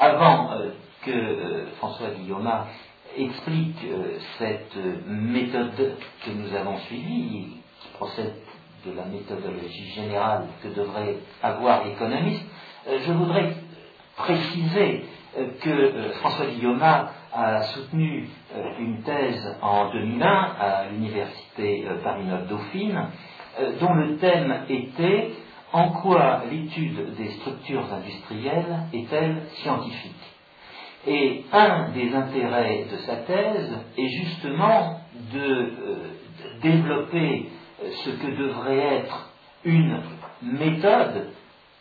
[0.00, 0.70] Avant euh,
[1.04, 2.50] que François Guillaume
[3.16, 3.84] explique
[4.38, 7.48] cette méthode que nous avons suivie,
[7.80, 8.34] qui procède
[8.86, 12.44] de la méthodologie générale que devrait avoir l'économiste,
[12.86, 13.54] je voudrais
[14.16, 15.04] préciser
[15.38, 23.06] euh, que euh, François Guillaume a soutenu euh, une thèse en 2001 à l'université Paris-Dauphine,
[23.80, 25.32] dont le thème était
[25.72, 30.14] En quoi l'étude des structures industrielles est-elle scientifique?
[31.06, 35.00] Et un des intérêts de sa thèse est justement
[35.32, 35.72] de
[36.60, 37.48] développer
[38.04, 39.30] ce que devrait être
[39.64, 40.00] une
[40.42, 41.28] méthode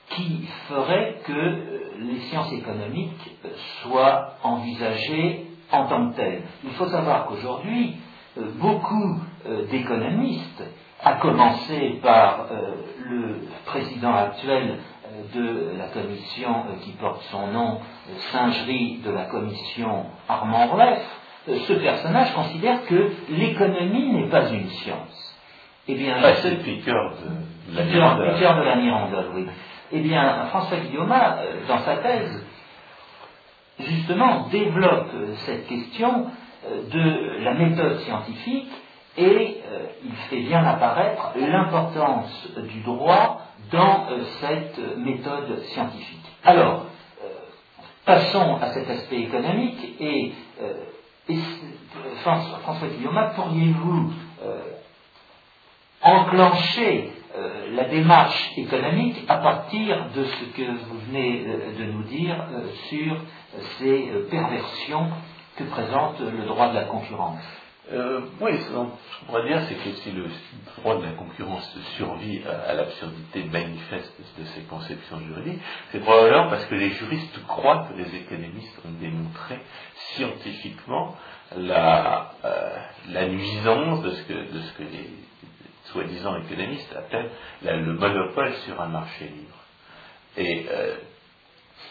[0.10, 3.38] qui ferait que les sciences économiques
[3.82, 6.44] soient envisagées en tant que telles.
[6.64, 7.96] Il faut savoir qu'aujourd'hui,
[8.38, 10.64] euh, beaucoup euh, d'économistes,
[11.04, 12.76] à commencer par euh,
[13.10, 14.80] le président actuel
[15.34, 17.80] de la commission qui porte son nom,
[18.32, 21.04] singerie de la commission Armand Rueff,
[21.48, 25.36] ce personnage considère que l'économie n'est pas une science.
[25.88, 27.16] Eh bien, c'est le piqueur
[27.70, 29.48] de la de la Mirandole, oui.
[29.92, 32.46] Eh bien, François Guillaume, euh, dans sa thèse,
[33.80, 36.28] justement, développe euh, cette question
[36.68, 38.70] euh, de la méthode scientifique
[39.20, 39.62] et
[40.04, 44.08] il fait bien apparaître l'importance du droit dans
[44.40, 46.26] cette méthode scientifique.
[46.44, 46.86] Alors,
[48.06, 50.32] passons à cet aspect économique et,
[52.22, 54.14] François Guillaume, pourriez-vous
[56.02, 62.04] enclencher euh, la démarche économique à partir de ce que vous venez euh, de nous
[62.04, 63.18] dire euh, sur
[63.78, 65.10] ces perversions
[65.56, 67.59] que présente le droit de la concurrence?
[67.92, 68.92] Euh, oui, ce qu'on
[69.26, 70.26] pourrait dire, c'est que si le
[70.78, 75.62] droit de la concurrence survit à, l'absurdité manifeste de ces conceptions juridiques,
[75.92, 79.60] c'est probablement parce que les juristes croient que les économistes ont démontré
[80.14, 81.16] scientifiquement
[81.58, 82.78] la, euh,
[83.10, 85.10] la nuisance de ce que, de ce que les
[85.86, 87.32] soi-disant économistes appellent
[87.64, 89.58] le monopole sur un marché libre.
[90.38, 90.96] Et, euh,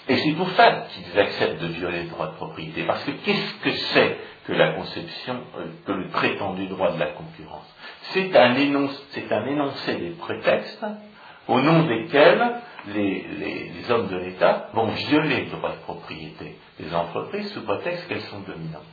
[0.09, 2.85] et c'est pour ça qu'ils acceptent de violer le droit de propriété.
[2.85, 4.17] Parce que qu'est-ce que c'est
[4.49, 7.71] que la conception, euh, que le prétendu droit de la concurrence
[8.15, 10.87] C'est un, énoncé des prétextes
[11.47, 12.55] au nom desquels
[12.95, 18.23] les, hommes de l'État vont violer le droit de propriété des entreprises sous prétexte qu'elles
[18.23, 18.87] sont dominantes.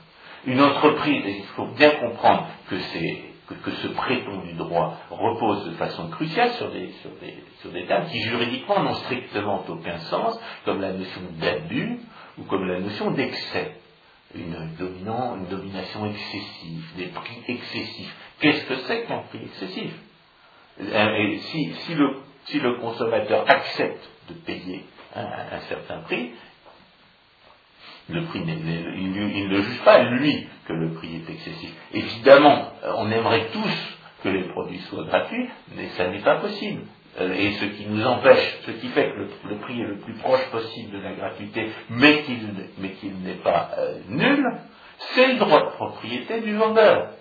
[0.46, 6.70] Une entreprise, il faut bien comprendre que ce prétendu droit repose de façon cruciale sur
[6.70, 12.00] des termes qui juridiquement n'ont strictement aucun sens, comme la notion d'abus
[12.38, 13.72] ou comme la notion d'excès.
[14.36, 18.16] Une, une domination excessive, des prix excessifs.
[18.40, 19.92] Qu'est-ce que c'est qu'un prix excessif?
[20.78, 24.84] Si, le, consommateur accepte de payer
[25.16, 26.32] un certain prix,
[28.10, 31.72] le prix, il, ne juge pas, lui, que le prix est excessif.
[31.94, 36.82] Évidemment, on aimerait tous que les produits soient gratuits, mais ça n'est pas possible.
[37.20, 39.25] Euh, et ce qui nous empêche, ce qui fait que
[39.76, 44.46] prix le plus proche possible de la gratuité, mais qu'il n'est pas euh, nul,
[44.98, 47.12] c'est le droit de propriété du vendeur.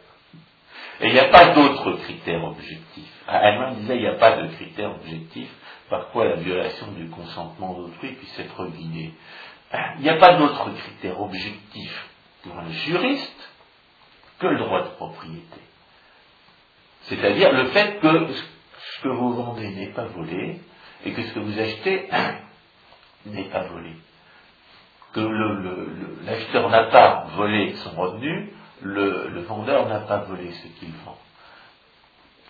[1.01, 3.25] Et il n'y a pas d'autres critères objectifs.
[3.29, 5.53] Elle disait il n'y a pas de critères objectifs
[5.91, 9.13] par quoi la violation du consentement d'autrui puisse être guidée.
[9.99, 12.09] Il n'y a pas d'autre critère objectif
[12.43, 13.51] pour un juriste
[14.39, 15.61] que le droit de propriété.
[17.03, 20.61] C'est-à-dire le fait que ce que vous vendez n'est pas volé
[21.05, 22.09] et que ce que vous achetez
[23.27, 23.93] n'est pas volé.
[25.13, 25.21] Que
[26.27, 28.53] l'acheteur n'a pas volé son revenu,
[28.83, 31.19] le vendeur n'a pas volé ce qu'il vend.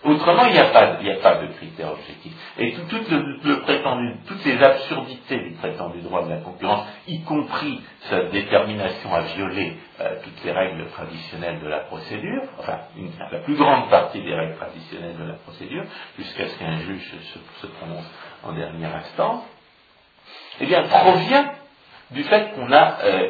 [0.05, 2.33] Autrement, il n'y a, pas, de critères objectifs.
[2.59, 9.11] Et le, toutes les absurdités du prétendu droit de la concurrence, y compris sa détermination
[9.15, 12.81] à violer euh, toutes les règles traditionnelles de la procédure, enfin
[13.31, 15.85] la plus grande partie des règles traditionnelles de la procédure,
[16.19, 17.11] jusqu'à ce qu'un juge
[17.61, 18.05] se, prononce
[18.43, 19.43] en dernière instance,
[20.61, 21.51] eh bien, provient
[22.11, 23.29] du fait euh,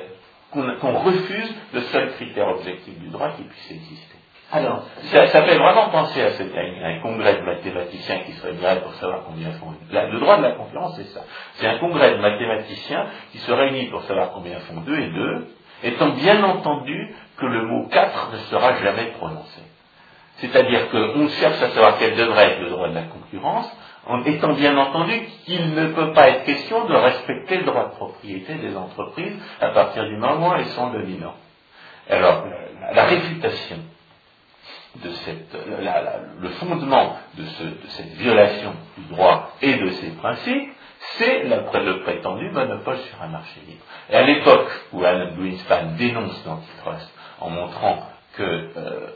[0.51, 4.14] qu'on refuse le seul critère objectif du droit qui puisse exister.
[4.51, 9.23] Alors, ça, fait vraiment penser à, un, congrès de mathématiciens qui se réunirait pour savoir
[9.25, 9.73] combien font.
[9.91, 11.21] le droit de la concurrence, c'est ça.
[11.55, 15.47] C'est un congrès de mathématiciens qui se réunit pour savoir combien font 2 et 2,
[15.83, 19.61] étant bien entendu que le mot 4 ne sera jamais prononcé.
[20.37, 23.71] C'est-à-dire qu'on cherche à savoir quel devrait être le droit de la concurrence,
[24.05, 27.95] en étant bien entendu qu'il ne peut pas être question de respecter le droit de
[27.95, 31.33] propriété des entreprises à partir du moment où elles sont dominantes.
[32.07, 32.45] Alors,
[32.93, 33.77] la réfutation
[35.03, 35.55] de cette,
[36.39, 37.43] le fondement de,
[37.89, 40.71] cette violation du droit et de ses principes,
[41.17, 43.83] c'est le prétendu monopole sur un marché libre.
[44.09, 49.09] Et à l'époque où Alan Greenspan dénonce l'antitrust en montrant que, euh,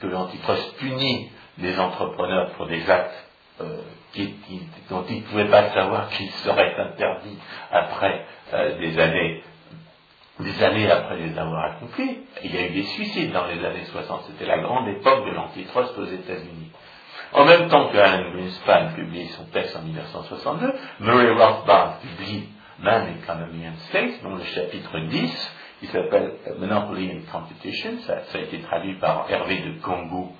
[0.00, 3.28] que l'antitrust punit les entrepreneurs pour des actes
[3.60, 3.76] euh,
[4.90, 7.38] dont ils ne pouvaient pas savoir qu'ils seraient interdits
[7.70, 9.42] après euh, des années
[10.40, 13.84] des années après les avoir accomplis, il y a eu des suicides dans les années
[13.84, 14.24] 60.
[14.28, 16.70] C'était la grande époque de l'antitrust aux États-Unis.
[17.32, 22.48] En même temps que Alan Greenspan publie son texte en 1962, Murray Rothbard publie
[22.80, 28.38] Man, Economy and State, dont le chapitre 10, qui s'appelle Monopoly and Competition, ça, a
[28.38, 30.32] été traduit par Hervé de Congo.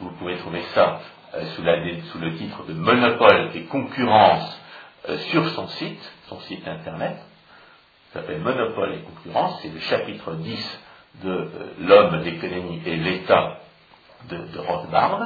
[0.00, 1.00] Vous pouvez trouver ça
[1.34, 4.60] euh, sous, le titre de Monopole et concurrence
[5.08, 7.16] euh, sur son site, son site internet
[8.14, 10.80] s'appelle Monopole et concurrence, c'est le chapitre 10
[11.24, 11.48] de euh,
[11.80, 13.60] L'homme, l'économie et l'État
[14.28, 15.20] de, Rothbard.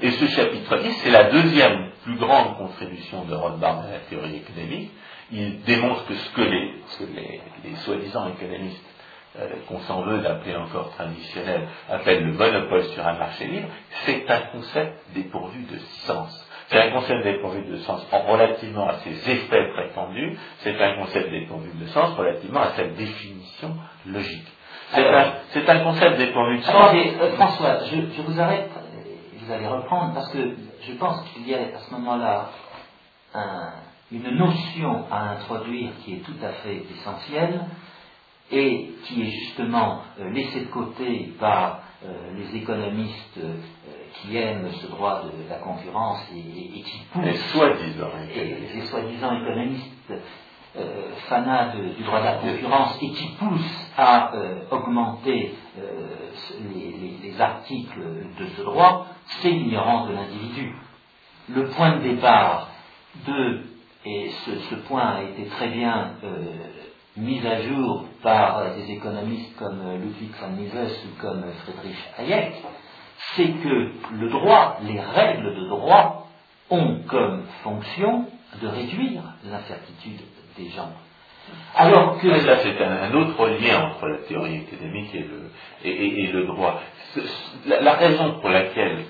[0.00, 4.36] Et ce chapitre 10, c'est la deuxième plus grande contribution de Rothbard à la théorie
[4.36, 4.90] économique.
[5.30, 8.84] Il démontre que ce que les, soi-disant économistes
[9.38, 13.68] euh, qu'on s'en veut d'appeler encore traditionnel, appellent le monopole sur un marché libre,
[14.04, 16.43] c'est un concept dépourvu de sens.
[16.68, 21.70] C'est un concept dépourvu de sens relativement à ses effets prétendus, c'est un concept dépourvu
[21.78, 24.48] de sens relativement à sa définition logique.
[24.92, 26.74] C'est un, concept dépourvu de sens.
[26.74, 28.70] Attendez, euh, François, je, vous arrête,
[29.34, 30.38] vous allez reprendre, parce que
[30.82, 32.50] je pense qu'il y a à ce moment-là
[34.12, 37.60] une notion à introduire qui est tout à fait essentielle
[38.50, 43.38] et qui est justement euh, laissée de côté par euh, les économistes
[44.14, 47.24] qui aiment ce droit de la concurrence et, qui poussent.
[47.24, 50.12] Les soi-disant Les soi-disant économistes
[50.76, 56.30] euh, fanats du droit de la concurrence et qui poussent à euh, augmenter euh,
[56.74, 58.00] les, articles
[58.38, 60.72] de ce droit, c'est l'ignorance de l'individu.
[61.48, 62.68] Le point de départ
[63.26, 63.62] de,
[64.04, 66.44] et ce, point a été très bien euh,
[67.16, 72.54] mis à jour par des économistes comme Ludwig von Mises ou comme Friedrich Hayek,
[73.36, 76.28] c'est que le droit, les règles de droit,
[76.70, 78.26] ont comme fonction
[78.60, 80.20] de réduire l'incertitude
[80.56, 80.90] des gens.
[81.74, 82.28] Alors que...
[82.28, 85.50] Là, c'est un, autre lien entre la théorie économique et le,
[85.84, 86.80] et, le droit.
[87.66, 89.04] La, raison pour laquelle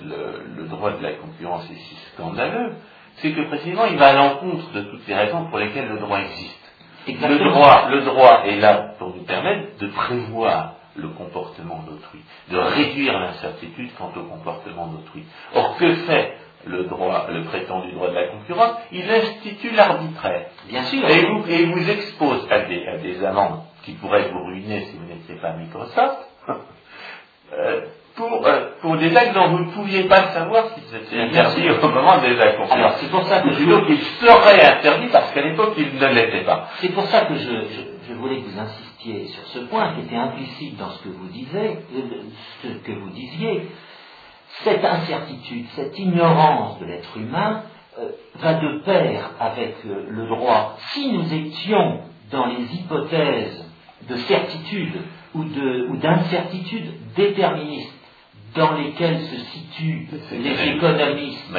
[0.57, 2.73] le, droit de la concurrence est si scandaleux,
[3.17, 6.19] c'est que précisément il va à l'encontre de toutes les raisons pour lesquelles le droit
[6.19, 6.59] existe.
[7.07, 12.19] Le droit, le droit est là pour nous permettre de prévoir le comportement d'autrui,
[12.49, 15.23] de réduire l'incertitude quant au comportement d'autrui.
[15.53, 18.77] Or, que fait le droit, le prétendu droit de la concurrence?
[18.91, 20.47] Il institue l'arbitraire.
[20.67, 21.07] Bien sûr.
[21.09, 24.97] Et vous, et vous expose à des, à des amendes qui pourraient vous ruiner si
[24.97, 26.17] vous n'étiez pas Microsoft.
[27.53, 27.81] Euh,
[28.15, 31.89] pour, euh, pour, des actes dont vous ne pouviez pas savoir s'ils étaient interdits au
[31.89, 32.71] moment de la concurrence.
[32.71, 33.85] Alors c'est pour ça que je...
[33.85, 36.69] qu'ils seraient interdits parce qu'à l'époque ils ne l'étaient pas.
[36.77, 40.01] C'est pour ça que je, je, je voulais que vous insistiez sur ce point qui
[40.01, 41.77] était implicite dans ce que vous disiez,
[42.63, 43.67] ce que vous disiez,
[44.63, 47.63] cette incertitude, cette ignorance de l'être humain
[47.99, 50.77] euh, va de pair avec euh, le droit.
[50.93, 52.01] Si nous étions
[52.31, 53.65] dans les hypothèses
[54.09, 55.01] de certitude
[55.33, 57.93] ou d'incertitude déterministe
[58.55, 61.49] dans lesquelles se situent les économistes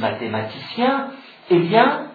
[0.00, 1.08] mathématiciens,
[1.50, 2.09] eh bien,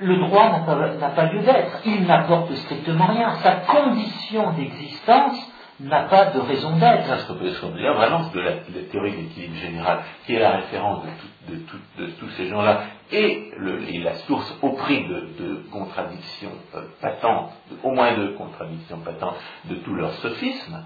[0.00, 1.80] le droit n'a pas, lieu d'être.
[1.84, 3.34] Il n'apporte strictement rien.
[3.36, 5.36] Sa condition d'existence
[5.80, 7.18] n'a pas de raison d'être.
[7.20, 8.52] Ce qu'on peut dire vraiment de la,
[8.90, 11.04] théorie d'équilibre général, qui est la référence
[11.48, 13.52] de, tous ces gens-là, et,
[14.02, 19.94] la source au prix de, contradictions euh, patentes, au moins de contradictions patentes de tous
[19.94, 20.84] leurs sophismes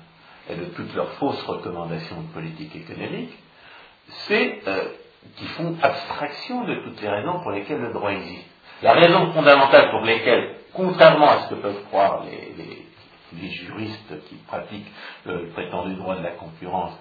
[0.49, 3.33] et de toutes leurs fausses recommandations de politique économique,
[4.09, 4.85] c'est euh,
[5.37, 8.52] qu'ils font abstraction de toutes les raisons pour lesquelles le droit existe.
[8.83, 14.93] La raison fondamentale pour laquelle, contrairement à ce que peuvent croire les, juristes qui pratiquent
[15.25, 16.93] le prétendu droit de la concurrence,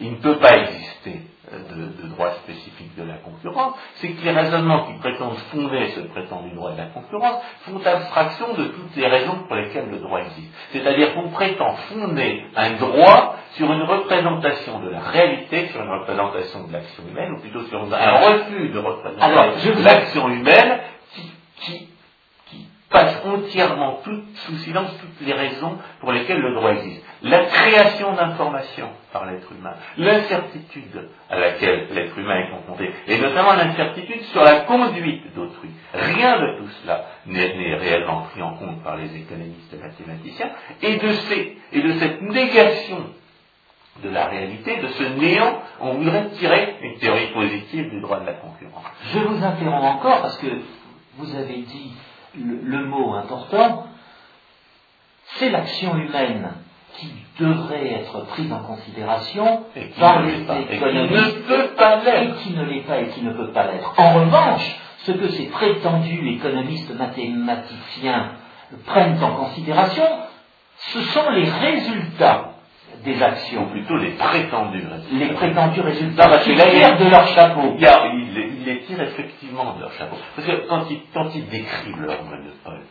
[0.00, 1.20] il ne peut pas exister
[1.52, 1.58] euh,
[2.02, 6.50] de, droit spécifique de la concurrence, c'est que les raisonnements qui prétendent fonder ce prétendu
[6.54, 10.52] droit de la concurrence font abstraction de toutes les raisons pour lesquelles le droit existe.
[10.72, 16.66] C'est-à-dire qu'on prétend fonder un droit sur une représentation de la réalité, sur une représentation
[16.66, 20.80] de l'action humaine, ou plutôt sur un refus de représentation de l'action humaine
[21.66, 21.88] qui,
[22.88, 27.04] passe entièrement sous silence toutes les raisons pour lesquelles le droit existe.
[27.22, 33.54] La création d'informations par l'être humain, l'incertitude à laquelle l'être humain est confronté, et notamment
[33.54, 35.70] l'incertitude sur la conduite d'autrui.
[35.94, 40.50] Rien de tout cela n'est réellement pris en compte par les économistes et mathématiciens,
[40.82, 41.08] et de,
[41.72, 43.06] et de cette négation
[44.02, 48.26] de la réalité, de ce néant, on voudrait tirer une théorie positive du droit de
[48.26, 48.84] la concurrence.
[49.12, 50.48] Je vous interromps encore parce que
[51.18, 51.92] vous avez dit
[52.38, 53.86] le, mot important,
[55.36, 56.52] c'est l'action humaine
[56.98, 59.64] qui devrait être prise en considération
[59.98, 63.92] par les économistes et qui ne l'est pas et qui ne peut pas l'être.
[63.98, 68.32] En revanche, ce que ces prétendus économistes mathématiciens
[68.86, 70.06] prennent en considération,
[70.78, 72.52] ce sont les résultats
[73.04, 73.64] des actions.
[73.64, 75.24] Ou plutôt les prétendus résultats.
[75.24, 77.76] Les prétendus résultats qui tirent de leur chapeau.
[77.78, 77.86] Il,
[78.66, 80.16] les tirent effectivement de leur chapeau.
[80.34, 82.82] Parce que quand ils, quand ils décrivent leur monopole,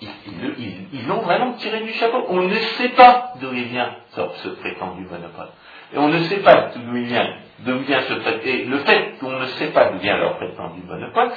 [0.00, 2.24] ils l'ont vraiment tiré du chapeau.
[2.28, 5.48] On ne sait pas d'où il vient ce, prétendu monopole.
[5.92, 8.64] Et on ne sait pas d'où il vient, d'où vient ce prétendu.
[8.64, 11.30] Le fait qu'on ne sait pas d'où vient leur prétendu monopole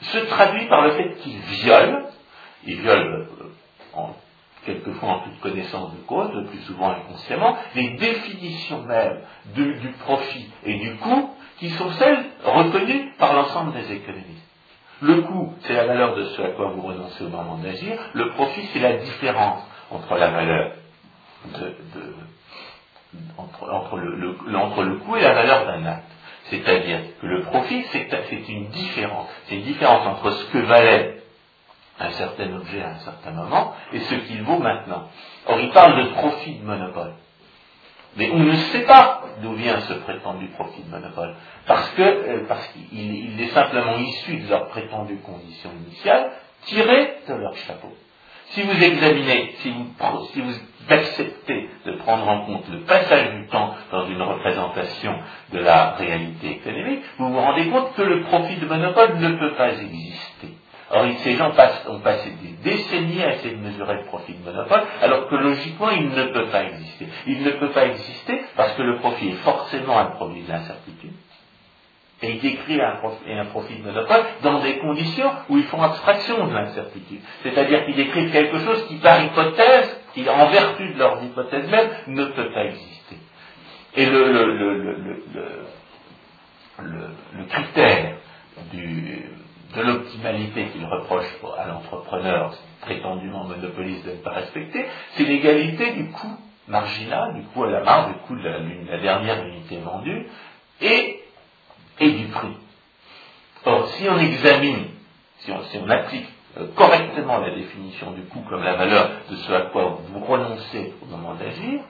[0.00, 2.02] se traduit par le fait qu'ils violent,
[2.64, 3.24] ils violent
[3.96, 4.00] euh,
[4.64, 9.20] quelquefois en toute connaissance de cause, le plus souvent inconsciemment, les définitions même
[9.54, 14.46] du profit et du coût qui sont celles reconnues par l'ensemble des économistes.
[15.00, 17.98] Le coût, c'est la valeur de ce à quoi vous renoncez au moment d'agir.
[18.14, 20.72] Le profit, c'est la différence entre la valeur
[21.46, 21.74] de,
[23.36, 26.10] entre, le, entre le coût et la valeur d'un acte.
[26.50, 28.08] C'est-à-dire que le profit, c'est
[28.48, 29.28] une différence.
[29.46, 31.22] C'est une différence entre ce que valait
[32.00, 35.08] un certain objet à un certain moment et ce qu'il vaut maintenant.
[35.46, 37.14] Or, il parle de profit de monopole.
[38.16, 41.34] Mais on ne sait pas d'où vient ce prétendu profit de monopole,
[41.66, 46.30] parce que euh, parce qu'il est simplement issu de leurs prétendues conditions initiales,
[46.66, 47.92] tiré de leur chapeau.
[48.50, 49.86] Si vous examinez, si vous,
[50.32, 50.54] si vous
[50.88, 55.14] acceptez de prendre en compte le passage du temps dans une représentation
[55.52, 59.54] de la réalité économique, vous vous rendez compte que le profit de monopole ne peut
[59.54, 60.57] pas exister
[60.90, 61.50] Or, ces gens
[61.88, 65.90] ont passé des décennies à essayer de mesurer le profit de monopole, alors que logiquement,
[65.90, 67.08] il ne peut pas exister.
[67.26, 71.12] Il ne peut pas exister parce que le profit est forcément un produit de l'incertitude.
[72.20, 76.54] Et il décrit un profit, de monopole dans des conditions où ils font abstraction de
[76.54, 77.20] l'incertitude.
[77.42, 81.90] C'est-à-dire qu'ils décrivent quelque chose qui, par hypothèse, qui, en vertu de leurs hypothèses même,
[82.08, 83.18] ne peut pas exister.
[83.94, 84.96] Et le,
[87.48, 88.16] critère
[90.18, 91.26] l'optimalité qu'il reproche
[91.58, 97.64] à l'entrepreneur prétendument monopoliste de ne pas respecter, c'est l'égalité du coût marginal, du coût
[97.64, 100.26] à la marge, du coût de la, dernière unité vendue,
[100.80, 101.20] et,
[102.00, 102.56] et, du prix.
[103.64, 104.86] Or, si on examine,
[105.40, 109.60] si on, applique euh, correctement la définition du coût comme la valeur de ce à
[109.62, 111.80] quoi vous renoncez au moment d'agir,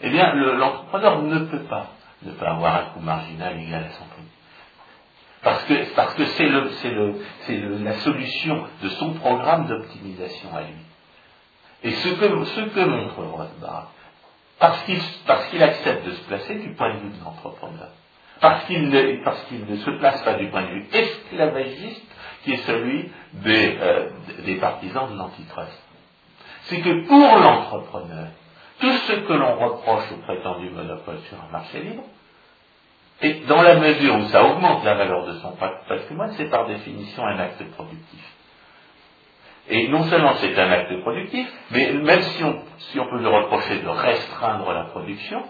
[0.00, 1.88] eh bien, l'entrepreneur ne peut pas
[2.24, 4.22] ne pas avoir un coût marginal égal à son prix.
[5.42, 10.54] Parce que parce que c'est le, c'est le, c'est la solution de son programme d'optimisation
[10.54, 10.76] à lui.
[11.84, 13.90] Et ce que, ce que montre Rothbard,
[14.60, 15.00] parce qu'il,
[15.50, 17.88] qu'il accepte de se placer du point de vue de l'entrepreneur,
[18.40, 22.06] parce qu'il ne, qu'il ne se place pas du point de vue esclavagiste,
[22.44, 24.10] qui est celui des, euh,
[24.44, 25.82] des partisans de l'antitrust.
[26.64, 28.28] C'est que pour l'entrepreneur,
[28.78, 32.04] tout ce que l'on reproche au prétendu monopole sur un marché libre,
[33.22, 35.52] et dans la mesure où ça augmente la valeur de son
[35.88, 38.20] patrimoine, c'est par définition un acte productif.
[39.68, 43.28] Et non seulement c'est un acte productif, mais même si on, si on peut le
[43.28, 45.44] reprocher de restreindre la production,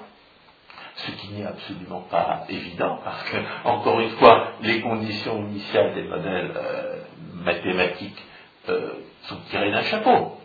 [0.96, 6.02] ce qui n'est absolument pas évident, parce que, encore une fois, les conditions initiales des
[6.02, 6.96] modèles euh,
[7.36, 8.22] mathématiques
[8.68, 8.90] euh,
[9.22, 10.38] sont tirées d'un chapeau.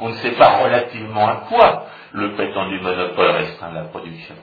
[0.00, 4.34] On ne sait pas relativement à quoi le prétendu monopole restreint la production.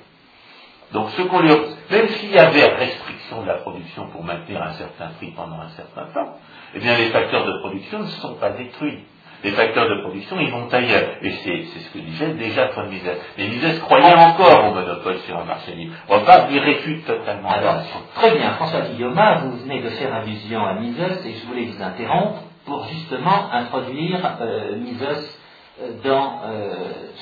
[0.93, 1.49] Donc ce qu'on lui
[1.91, 5.69] même s'il y avait restriction de la production pour maintenir un certain prix pendant un
[5.69, 6.37] certain temps,
[6.73, 8.99] eh bien les facteurs de production ne sont pas détruits.
[9.41, 11.11] Les facteurs de production, ils vont ailleurs.
[11.21, 13.09] Et c'est ce que disait déjà von Mises.
[13.37, 15.93] Mais Mises croyait encore au monopole sur un marché libre.
[16.07, 17.49] Pas lui réfute totalement.
[17.49, 17.77] Alors,
[18.15, 21.81] très bien, François Guillaume, vous venez de faire allusion à Mises et je voulais vous
[21.81, 25.37] interrompre pour justement introduire euh, Mises
[25.81, 26.73] euh, dans euh,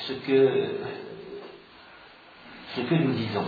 [0.08, 0.74] ce que
[2.78, 3.44] ce que nous disons.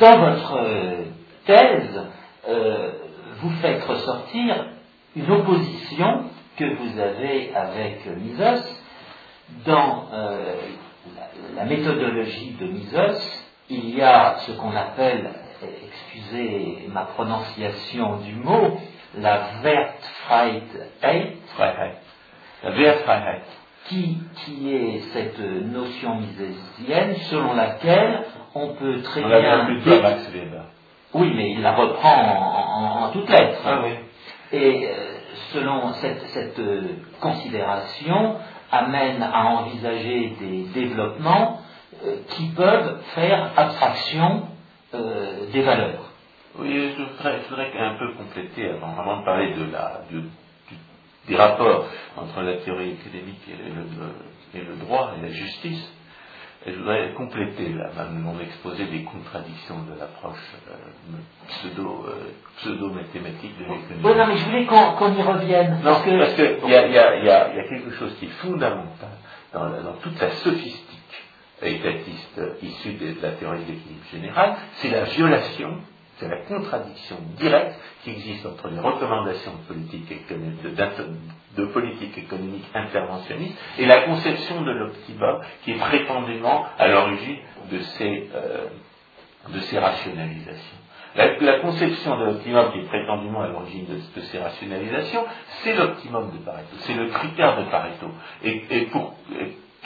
[0.00, 1.04] Dans votre euh,
[1.46, 2.02] thèse,
[2.48, 2.92] euh,
[3.40, 4.66] vous faites ressortir
[5.16, 6.24] une opposition
[6.56, 8.74] que vous avez avec Mises.
[9.64, 10.54] Dans euh,
[11.56, 15.30] la, méthodologie de Mises, il y a ce qu'on appelle,
[15.86, 18.78] excusez ma prononciation du mot,
[19.16, 20.64] la Wertfreiheit.
[22.62, 23.42] La Wertfreiheit
[23.88, 28.24] qui, qui est cette notion misésienne selon laquelle
[28.54, 29.68] on peut très on bien.
[29.84, 30.02] Dé...
[30.02, 30.64] Max Weber.
[31.14, 33.62] Oui, mais il la reprend en, en, toutes lettres.
[33.64, 33.90] Ah, oui.
[34.52, 34.94] Et euh,
[35.52, 36.82] selon cette, cette euh,
[37.20, 38.36] considération,
[38.70, 41.60] amène à envisager des développements
[42.04, 44.42] euh, qui peuvent faire abstraction
[45.52, 46.10] des valeurs.
[46.58, 50.00] Oui, je voudrais, je voudrais un peu compléter avant, avant de parler de la,
[51.28, 53.42] des rapports entre la théorie académique
[54.54, 55.92] et le, droit et la justice.
[56.66, 57.72] Et je voudrais compléter
[58.10, 62.12] mon exposé des contradictions de l'approche euh, euh,
[62.56, 64.02] pseudo-mathématique de l'économie.
[64.02, 65.78] Bon, non, mais je voulais qu'on y revienne.
[65.84, 69.10] Non, parce qu'il que y, a, y, a, y, a, quelque chose qui est fondamental
[69.52, 70.98] dans, dans toute la sophistique
[71.62, 75.78] étatiste issue de la théorie de l'équilibre général, c'est la violation
[76.18, 80.62] c'est la contradiction directe qui existe entre les recommandations de politique économique,
[81.56, 87.38] de, politique économique interventionniste et la conception de l'optimum qui est prétendument à l'origine
[87.70, 88.66] de ces, euh,
[89.48, 90.78] de ces rationalisations.
[91.14, 95.24] La, conception de l'optimum qui est prétendument à l'origine de, ces rationalisations,
[95.62, 98.06] c'est l'optimum de Pareto, c'est le critère de Pareto.
[98.44, 99.14] Et, et pour,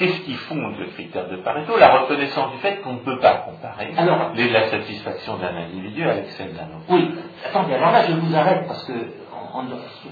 [0.02, 1.76] Qu'est-ce qui fonde le critère de Pareto?
[1.78, 6.54] La reconnaissance du fait qu'on ne peut pas comparer la satisfaction d'un individu avec celle
[6.54, 6.86] d'un autre.
[6.88, 7.08] Oui,
[7.48, 8.94] attendez, alors là je vous arrête parce que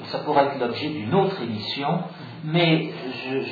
[0.05, 2.05] ça pourrait être l'objet d'une autre émission,
[2.45, 2.91] mais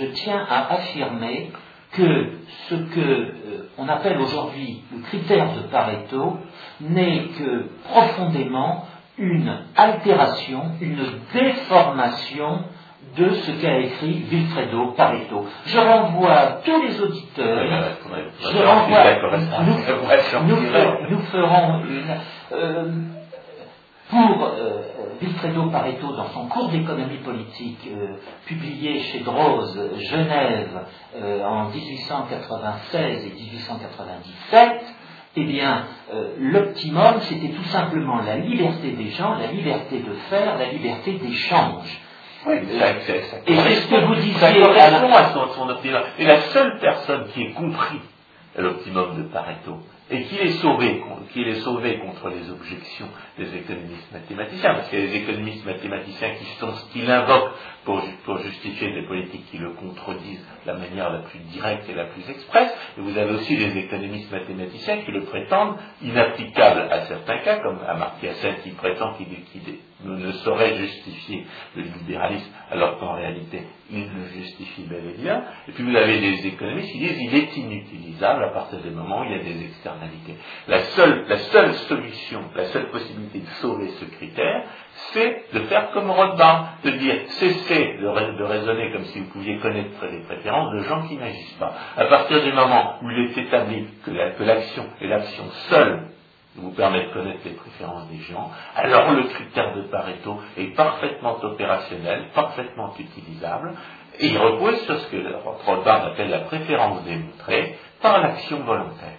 [0.00, 1.50] je, tiens à affirmer
[1.90, 2.34] que
[2.68, 6.36] ce que euh, on appelle aujourd'hui le critère de Pareto
[6.80, 8.86] n'est que profondément
[9.16, 12.60] une altération, une déformation
[13.16, 15.46] de ce qu'a écrit Vilfredo Pareto.
[15.66, 17.96] Je renvoie tous les auditeurs,
[18.40, 19.04] je renvoie,
[21.10, 22.16] nous, ferons une,
[22.52, 22.90] euh,
[24.10, 24.82] pour euh,
[25.20, 30.84] Vilfredo Pareto dans son cours d'économie politique euh, publié chez Droz, Genève,
[31.44, 34.84] en 1896 et 1897,
[35.36, 35.84] eh bien,
[36.38, 42.00] l'optimum, c'était tout simplement la liberté des gens, la liberté de faire, la liberté d'échange.
[42.48, 42.56] Oui,
[43.46, 44.64] et c'est ce que vous disiez.
[44.64, 46.02] À son, son optimum.
[46.18, 48.00] Et la seule personne qui ait compris
[48.56, 49.78] l'optimum de Pareto
[50.10, 51.02] et qu'il est sauvé,
[51.36, 56.30] est sauvé contre les objections des économistes mathématiciens, parce qu'il y a des économistes mathématiciens
[56.38, 57.52] qui, sont, qui l'invoquent
[58.24, 62.04] pour, justifier des politiques qui le contredisent de la manière la plus directe et la
[62.04, 67.38] plus expresse, et vous avez aussi des économistes mathématiciens qui le prétendent inapplicable à certains
[67.38, 69.26] cas, comme Amartya Sen qui prétend qu'il
[70.04, 75.42] ne saurait justifier le libéralisme, alors qu'en réalité il le justifie bel et bien.
[75.66, 79.20] Et puis vous avez des économistes qui disent qu'il est inutilisable à partir du moment
[79.20, 80.34] où il y a des externalités.
[80.66, 84.64] La seule, la seule solution, la seule possibilité de sauver ce critère,
[85.12, 90.04] c'est de faire comme Rothbard, de dire cessez de, raisonner comme si vous pouviez connaître
[90.10, 91.72] les préférences de gens qui n'agissent pas.
[91.96, 96.08] À partir du moment où il est établi que l'action est l'action seule
[96.56, 101.36] vous permet de connaître les préférences des gens, alors le critère de Pareto est parfaitement
[101.40, 103.74] opérationnel, parfaitement utilisable,
[104.18, 105.16] et il repose sur ce que
[105.66, 109.18] Rothbard appelle la préférence démontrée par l'action volontaire.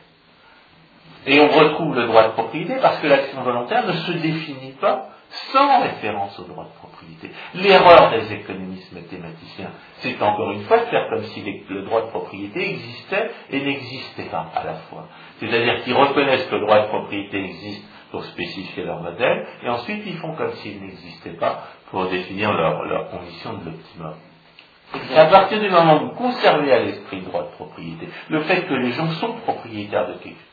[1.26, 5.10] Et on retrouve le droit de propriété parce que l'action volontaire ne se définit pas
[5.52, 7.32] sans référence au droit de propriété.
[7.56, 12.08] L'erreur des économistes mathématiciens, c'est encore une fois de faire comme si le droit de
[12.08, 15.08] propriété existait et n'existait pas à la fois.
[15.40, 20.04] C'est-à-dire qu'ils reconnaissent que le droit de propriété existe pour spécifier leur modèle, et ensuite
[20.06, 24.16] ils font comme s'il n'existait pas pour définir leurs leur conditions de l'optimum.
[25.16, 28.64] À partir du moment où vous conservez à l'esprit le droit de propriété, le fait
[28.64, 30.08] que les gens sont propriétaires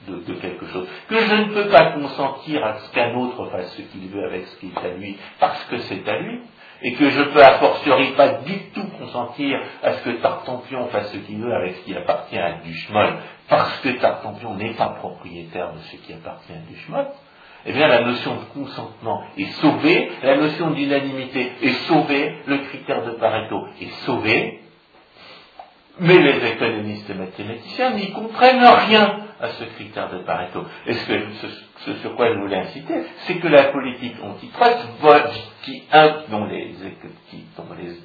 [0.06, 3.82] de, quelque chose, que je ne peux pas consentir à ce qu'un autre fasse ce
[3.82, 6.40] qu'il veut avec ce qui est à lui, parce que c'est à lui,
[6.82, 11.12] et que je peux a fortiori pas du tout consentir à ce que Tartampion fasse
[11.12, 13.14] ce qu'il veut avec ce qui appartient à Duchemol,
[13.48, 17.06] parce que Tartampion n'est pas propriétaire de ce qui appartient à Duchemol,
[17.66, 23.04] eh bien la notion de consentement est sauvée, la notion d'unanimité est sauvée, le critère
[23.04, 24.60] de Pareto est sauvé,
[25.98, 30.64] mais les économistes et mathématiciens n'y comprennent rien à ce critère de Pareto.
[30.86, 31.12] Et ce,
[31.84, 32.94] ce, sur quoi je voulais inciter,
[33.26, 34.78] c'est que la politique antitrust,
[35.62, 35.82] qui,
[36.30, 36.74] dont les,
[37.56, 37.96] dont les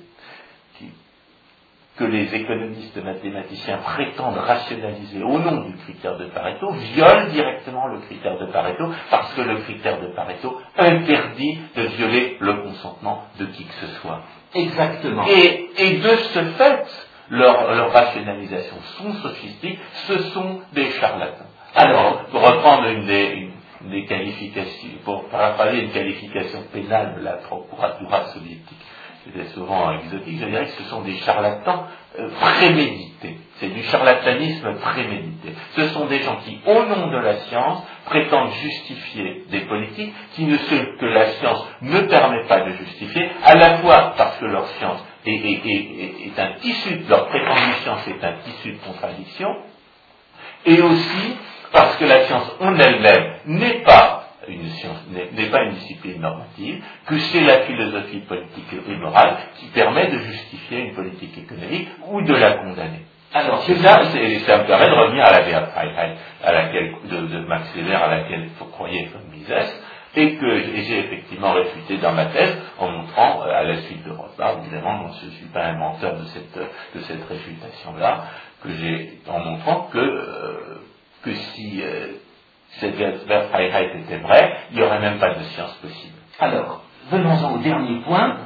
[1.97, 7.99] que les économistes mathématiciens prétendent rationaliser au nom du critère de Pareto viole directement le
[7.99, 13.45] critère de Pareto parce que le critère de Pareto interdit de violer le consentement de
[13.45, 14.21] qui que ce soit.
[14.53, 15.25] Exactement.
[15.27, 16.85] Et, de ce fait,
[17.29, 21.45] leurs leur rationalisations sont sophistiques, ce sont des charlatans.
[21.75, 28.77] Alors, pour reprendre une des, qualifications, pour paraphraser une qualification pénale de la procuratura soviétique,
[29.23, 31.85] c'était souvent exotique, je dirais que ce sont des charlatans
[32.17, 33.37] euh, prémédités.
[33.57, 35.53] C'est du charlatanisme prémédité.
[35.75, 40.45] Ce sont des gens qui, au nom de la science, prétendent justifier des politiques qui
[40.45, 44.45] ne se, que la science ne permet pas de justifier, à la fois parce que
[44.45, 49.55] leur science est, est un tissu, leur prétendue science est un tissu de contradiction,
[50.65, 51.35] et aussi
[51.71, 54.20] parce que la science en elle-même n'est pas
[54.53, 59.65] une science n'est pas une discipline normative, que c'est la philosophie politique et morale qui
[59.67, 63.05] permet de justifier une politique économique ou de la condamner.
[63.33, 67.73] Alors, c'est ça, ça me permet de revenir à la Wertfreiheit, à laquelle, de, Max
[67.75, 69.49] Weber, à laquelle faut croyez comme Mises,
[70.15, 74.11] et que j'ai effectivement réfuté dans ma thèse en montrant, euh, à la suite de
[74.11, 78.25] Rothbard, évidemment, je ne suis pas un menteur de cette, de cette réfutation-là,
[78.61, 80.81] que j'ai, en montrant que, euh,
[81.23, 82.07] que si euh,
[82.79, 86.15] cette Freiheit était vrai, il n'y aurait même pas de science possible.
[86.39, 88.37] Alors, venons-en au dernier point,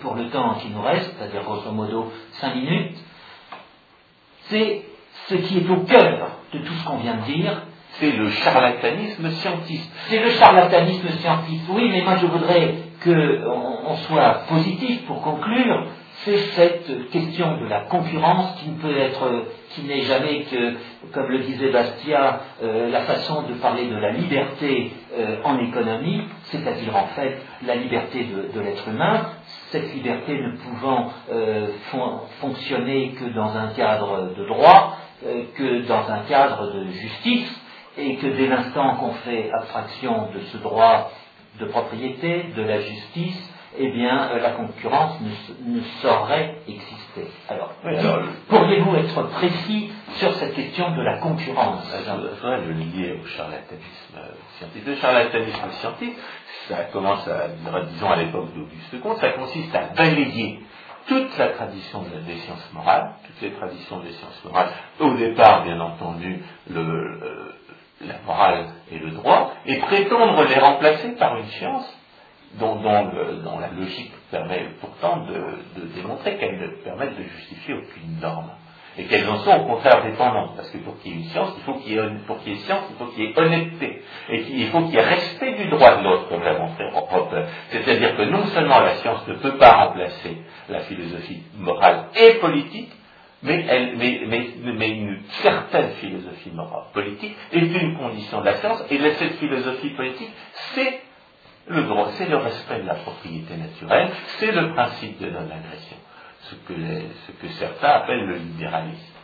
[0.00, 2.96] pour le temps qui nous reste, c'est-à-dire grosso modo cinq minutes.
[4.48, 4.82] C'est
[5.28, 7.62] ce qui est au cœur de tout ce qu'on vient de dire.
[7.98, 9.90] C'est le charlatanisme scientifique.
[10.08, 15.86] C'est le charlatanisme scientifique, oui, mais moi je voudrais qu'on soit positif pour conclure
[16.24, 20.74] c'est cette question de la concurrence qui ne peut être, qui n'est jamais que,
[21.12, 26.22] comme le disait Bastia, euh, la façon de parler de la liberté euh, en économie,
[26.44, 29.26] c'est-à-dire en fait la liberté de, l'être humain,
[29.70, 31.68] cette liberté ne pouvant euh,
[32.40, 34.96] fonctionner que dans un cadre de droit,
[35.54, 37.60] que dans un cadre de justice,
[37.98, 41.10] et que dès l'instant qu'on fait abstraction de ce droit
[41.58, 47.28] de propriété, de la justice, eh bien, euh, la concurrence ne, saurait exister.
[47.48, 47.72] Alors,
[48.48, 54.18] pourriez-vous être précis sur cette question de la concurrence Je voudrais le lier au charlatanisme
[54.58, 54.86] scientifique.
[54.86, 56.16] Le charlatanisme scientifique,
[56.68, 57.48] ça commence, à,
[57.92, 60.60] disons, à l'époque d'Auguste Comte, ça consiste à balayer
[61.06, 65.78] toute la tradition des sciences morales, toutes les traditions des sciences morales, au départ, bien
[65.80, 67.20] entendu, le,
[68.00, 71.95] la morale et le droit, et prétendre les remplacer par une science
[72.58, 78.50] dont, la logique permet pourtant de, de démontrer qu'elles ne permettent de justifier aucune norme
[78.98, 80.56] et qu'elles en sont au contraire dépendantes.
[80.56, 82.52] Parce que pour qu'il y ait une science, il faut qu'il y ait, pour qu'il
[82.52, 84.02] y ait science, il faut qu'il y ait honnêteté.
[84.30, 86.84] Et qu'il faut qu'il y ait respect du droit de l'autre, comme l'a montré
[87.70, 90.38] C'est-à-dire que non seulement la science ne peut pas remplacer
[90.68, 92.90] la philosophie morale et politique,
[93.42, 98.54] mais, elle, mais, mais, mais, une certaine philosophie morale politique est une condition de la
[98.54, 100.30] science, et cette philosophie politique,
[100.74, 101.00] c'est
[101.68, 105.96] le droit, c'est le respect de la propriété naturelle, c'est le principe de non-agression
[106.42, 106.74] ce que,
[107.26, 109.14] ce que certains appellent le libéralisme.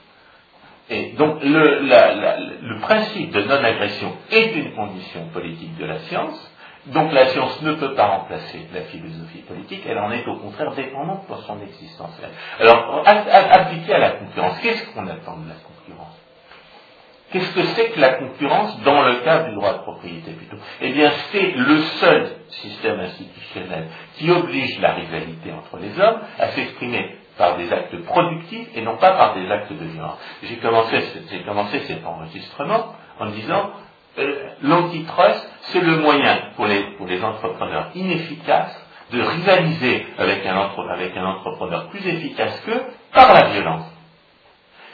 [0.91, 6.53] Et donc le, le principe de non-agression est une condition politique de la science,
[6.87, 10.73] donc la science ne peut pas remplacer la philosophie politique, elle en est au contraire
[10.75, 12.11] dépendante pour son existence.
[12.59, 16.12] Alors, appliqué à la concurrence, qu'est-ce qu'on attend de la concurrence?
[17.33, 20.59] Qu'est-ce que c'est que la concurrence dans le cas du droit de propriété plutôt?
[20.83, 26.49] Eh bien, c'est le seul système institutionnel qui oblige la rivalité entre les hommes à
[26.49, 30.19] s'exprimer par des actes productifs et non pas par des actes de violence.
[30.43, 31.03] J'ai commencé,
[31.47, 33.71] commencé, cet enregistrement en disant
[34.19, 40.71] euh, l'antitrust, c'est le moyen pour les, pour les entrepreneurs inefficaces de rivaliser avec un,
[40.91, 43.87] avec un entrepreneur plus efficace qu'eux par la violence.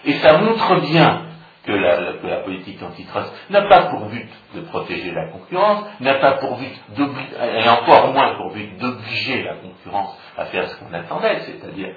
[0.05, 1.22] Et ça montre bien
[1.65, 6.57] que la, politique antitrust n'a pas pour but de protéger la concurrence, n'a pas pour
[6.57, 11.95] but et encore moins pour but d'obliger la concurrence à faire ce qu'on attendait, c'est-à-dire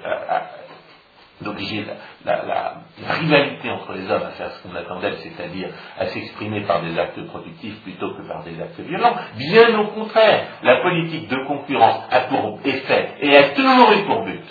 [1.42, 1.84] d'obliger
[2.24, 2.74] la,
[3.08, 7.24] rivalité entre les hommes à faire ce qu'on attendait, c'est-à-dire à s'exprimer par des actes
[7.26, 9.14] productifs plutôt que par des actes violents.
[9.36, 14.24] Bien au contraire, la politique de concurrence a pour effet et a toujours eu pour
[14.24, 14.42] but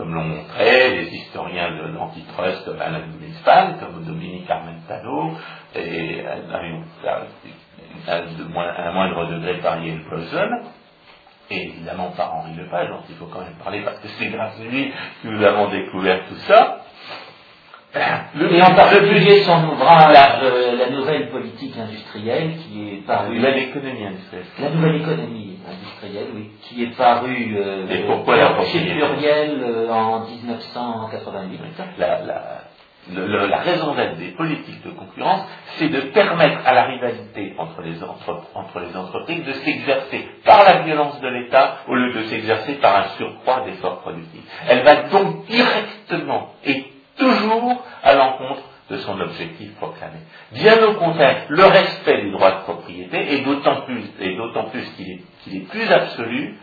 [0.00, 5.32] comme l'ont montré les historiens de l'antitrust Alan Greenspan, comme Dominique Armentano,
[5.74, 6.36] et à,
[8.08, 10.62] un moindre degré par Yale Brunson,
[11.50, 14.58] et évidemment par Henri Lepage, dont il faut quand même parler parce que c'est grâce
[14.58, 14.90] à lui
[15.22, 16.78] que nous avons découvert tout ça.
[17.92, 23.34] Le, et en particulier son ouvrage euh, La nouvelle politique industrielle qui est paru.
[23.34, 24.44] La nouvelle économie industrielle.
[24.60, 29.90] La nouvelle économie industrielle, oui, qui est paru euh, et pourquoi la chez Pluriel euh,
[29.90, 31.60] en 1988.
[31.98, 32.42] La, la,
[33.12, 35.42] le, la raison d'être des politiques de concurrence,
[35.76, 40.62] c'est de permettre à la rivalité entre les, entre, entre les entreprises de s'exercer par
[40.64, 44.44] la violence de l'État au lieu de s'exercer par un surcroît d'efforts productifs.
[44.68, 46.84] Elle va donc directement et
[47.20, 50.18] toujours à l'encontre de son objectif proclamé.
[50.52, 54.02] Bien au contraire, le respect du droit de propriété, et d'autant plus,
[54.36, 56.58] d'autant plus qu'il est, qu'il est plus absolu,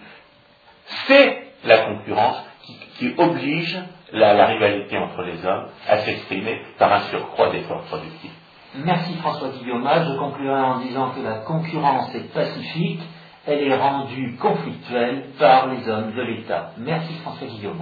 [1.07, 3.77] c'est la concurrence qui, qui oblige
[4.11, 8.31] la, la, rivalité entre les hommes à s'exprimer par un surcroît d'efforts productifs.
[8.75, 9.87] Merci François Guillaume.
[9.87, 13.01] Je conclurai en disant que la concurrence est pacifique,
[13.45, 16.71] elle est rendue conflictuelle par les hommes de l'État.
[16.77, 17.81] Merci François Guillaume.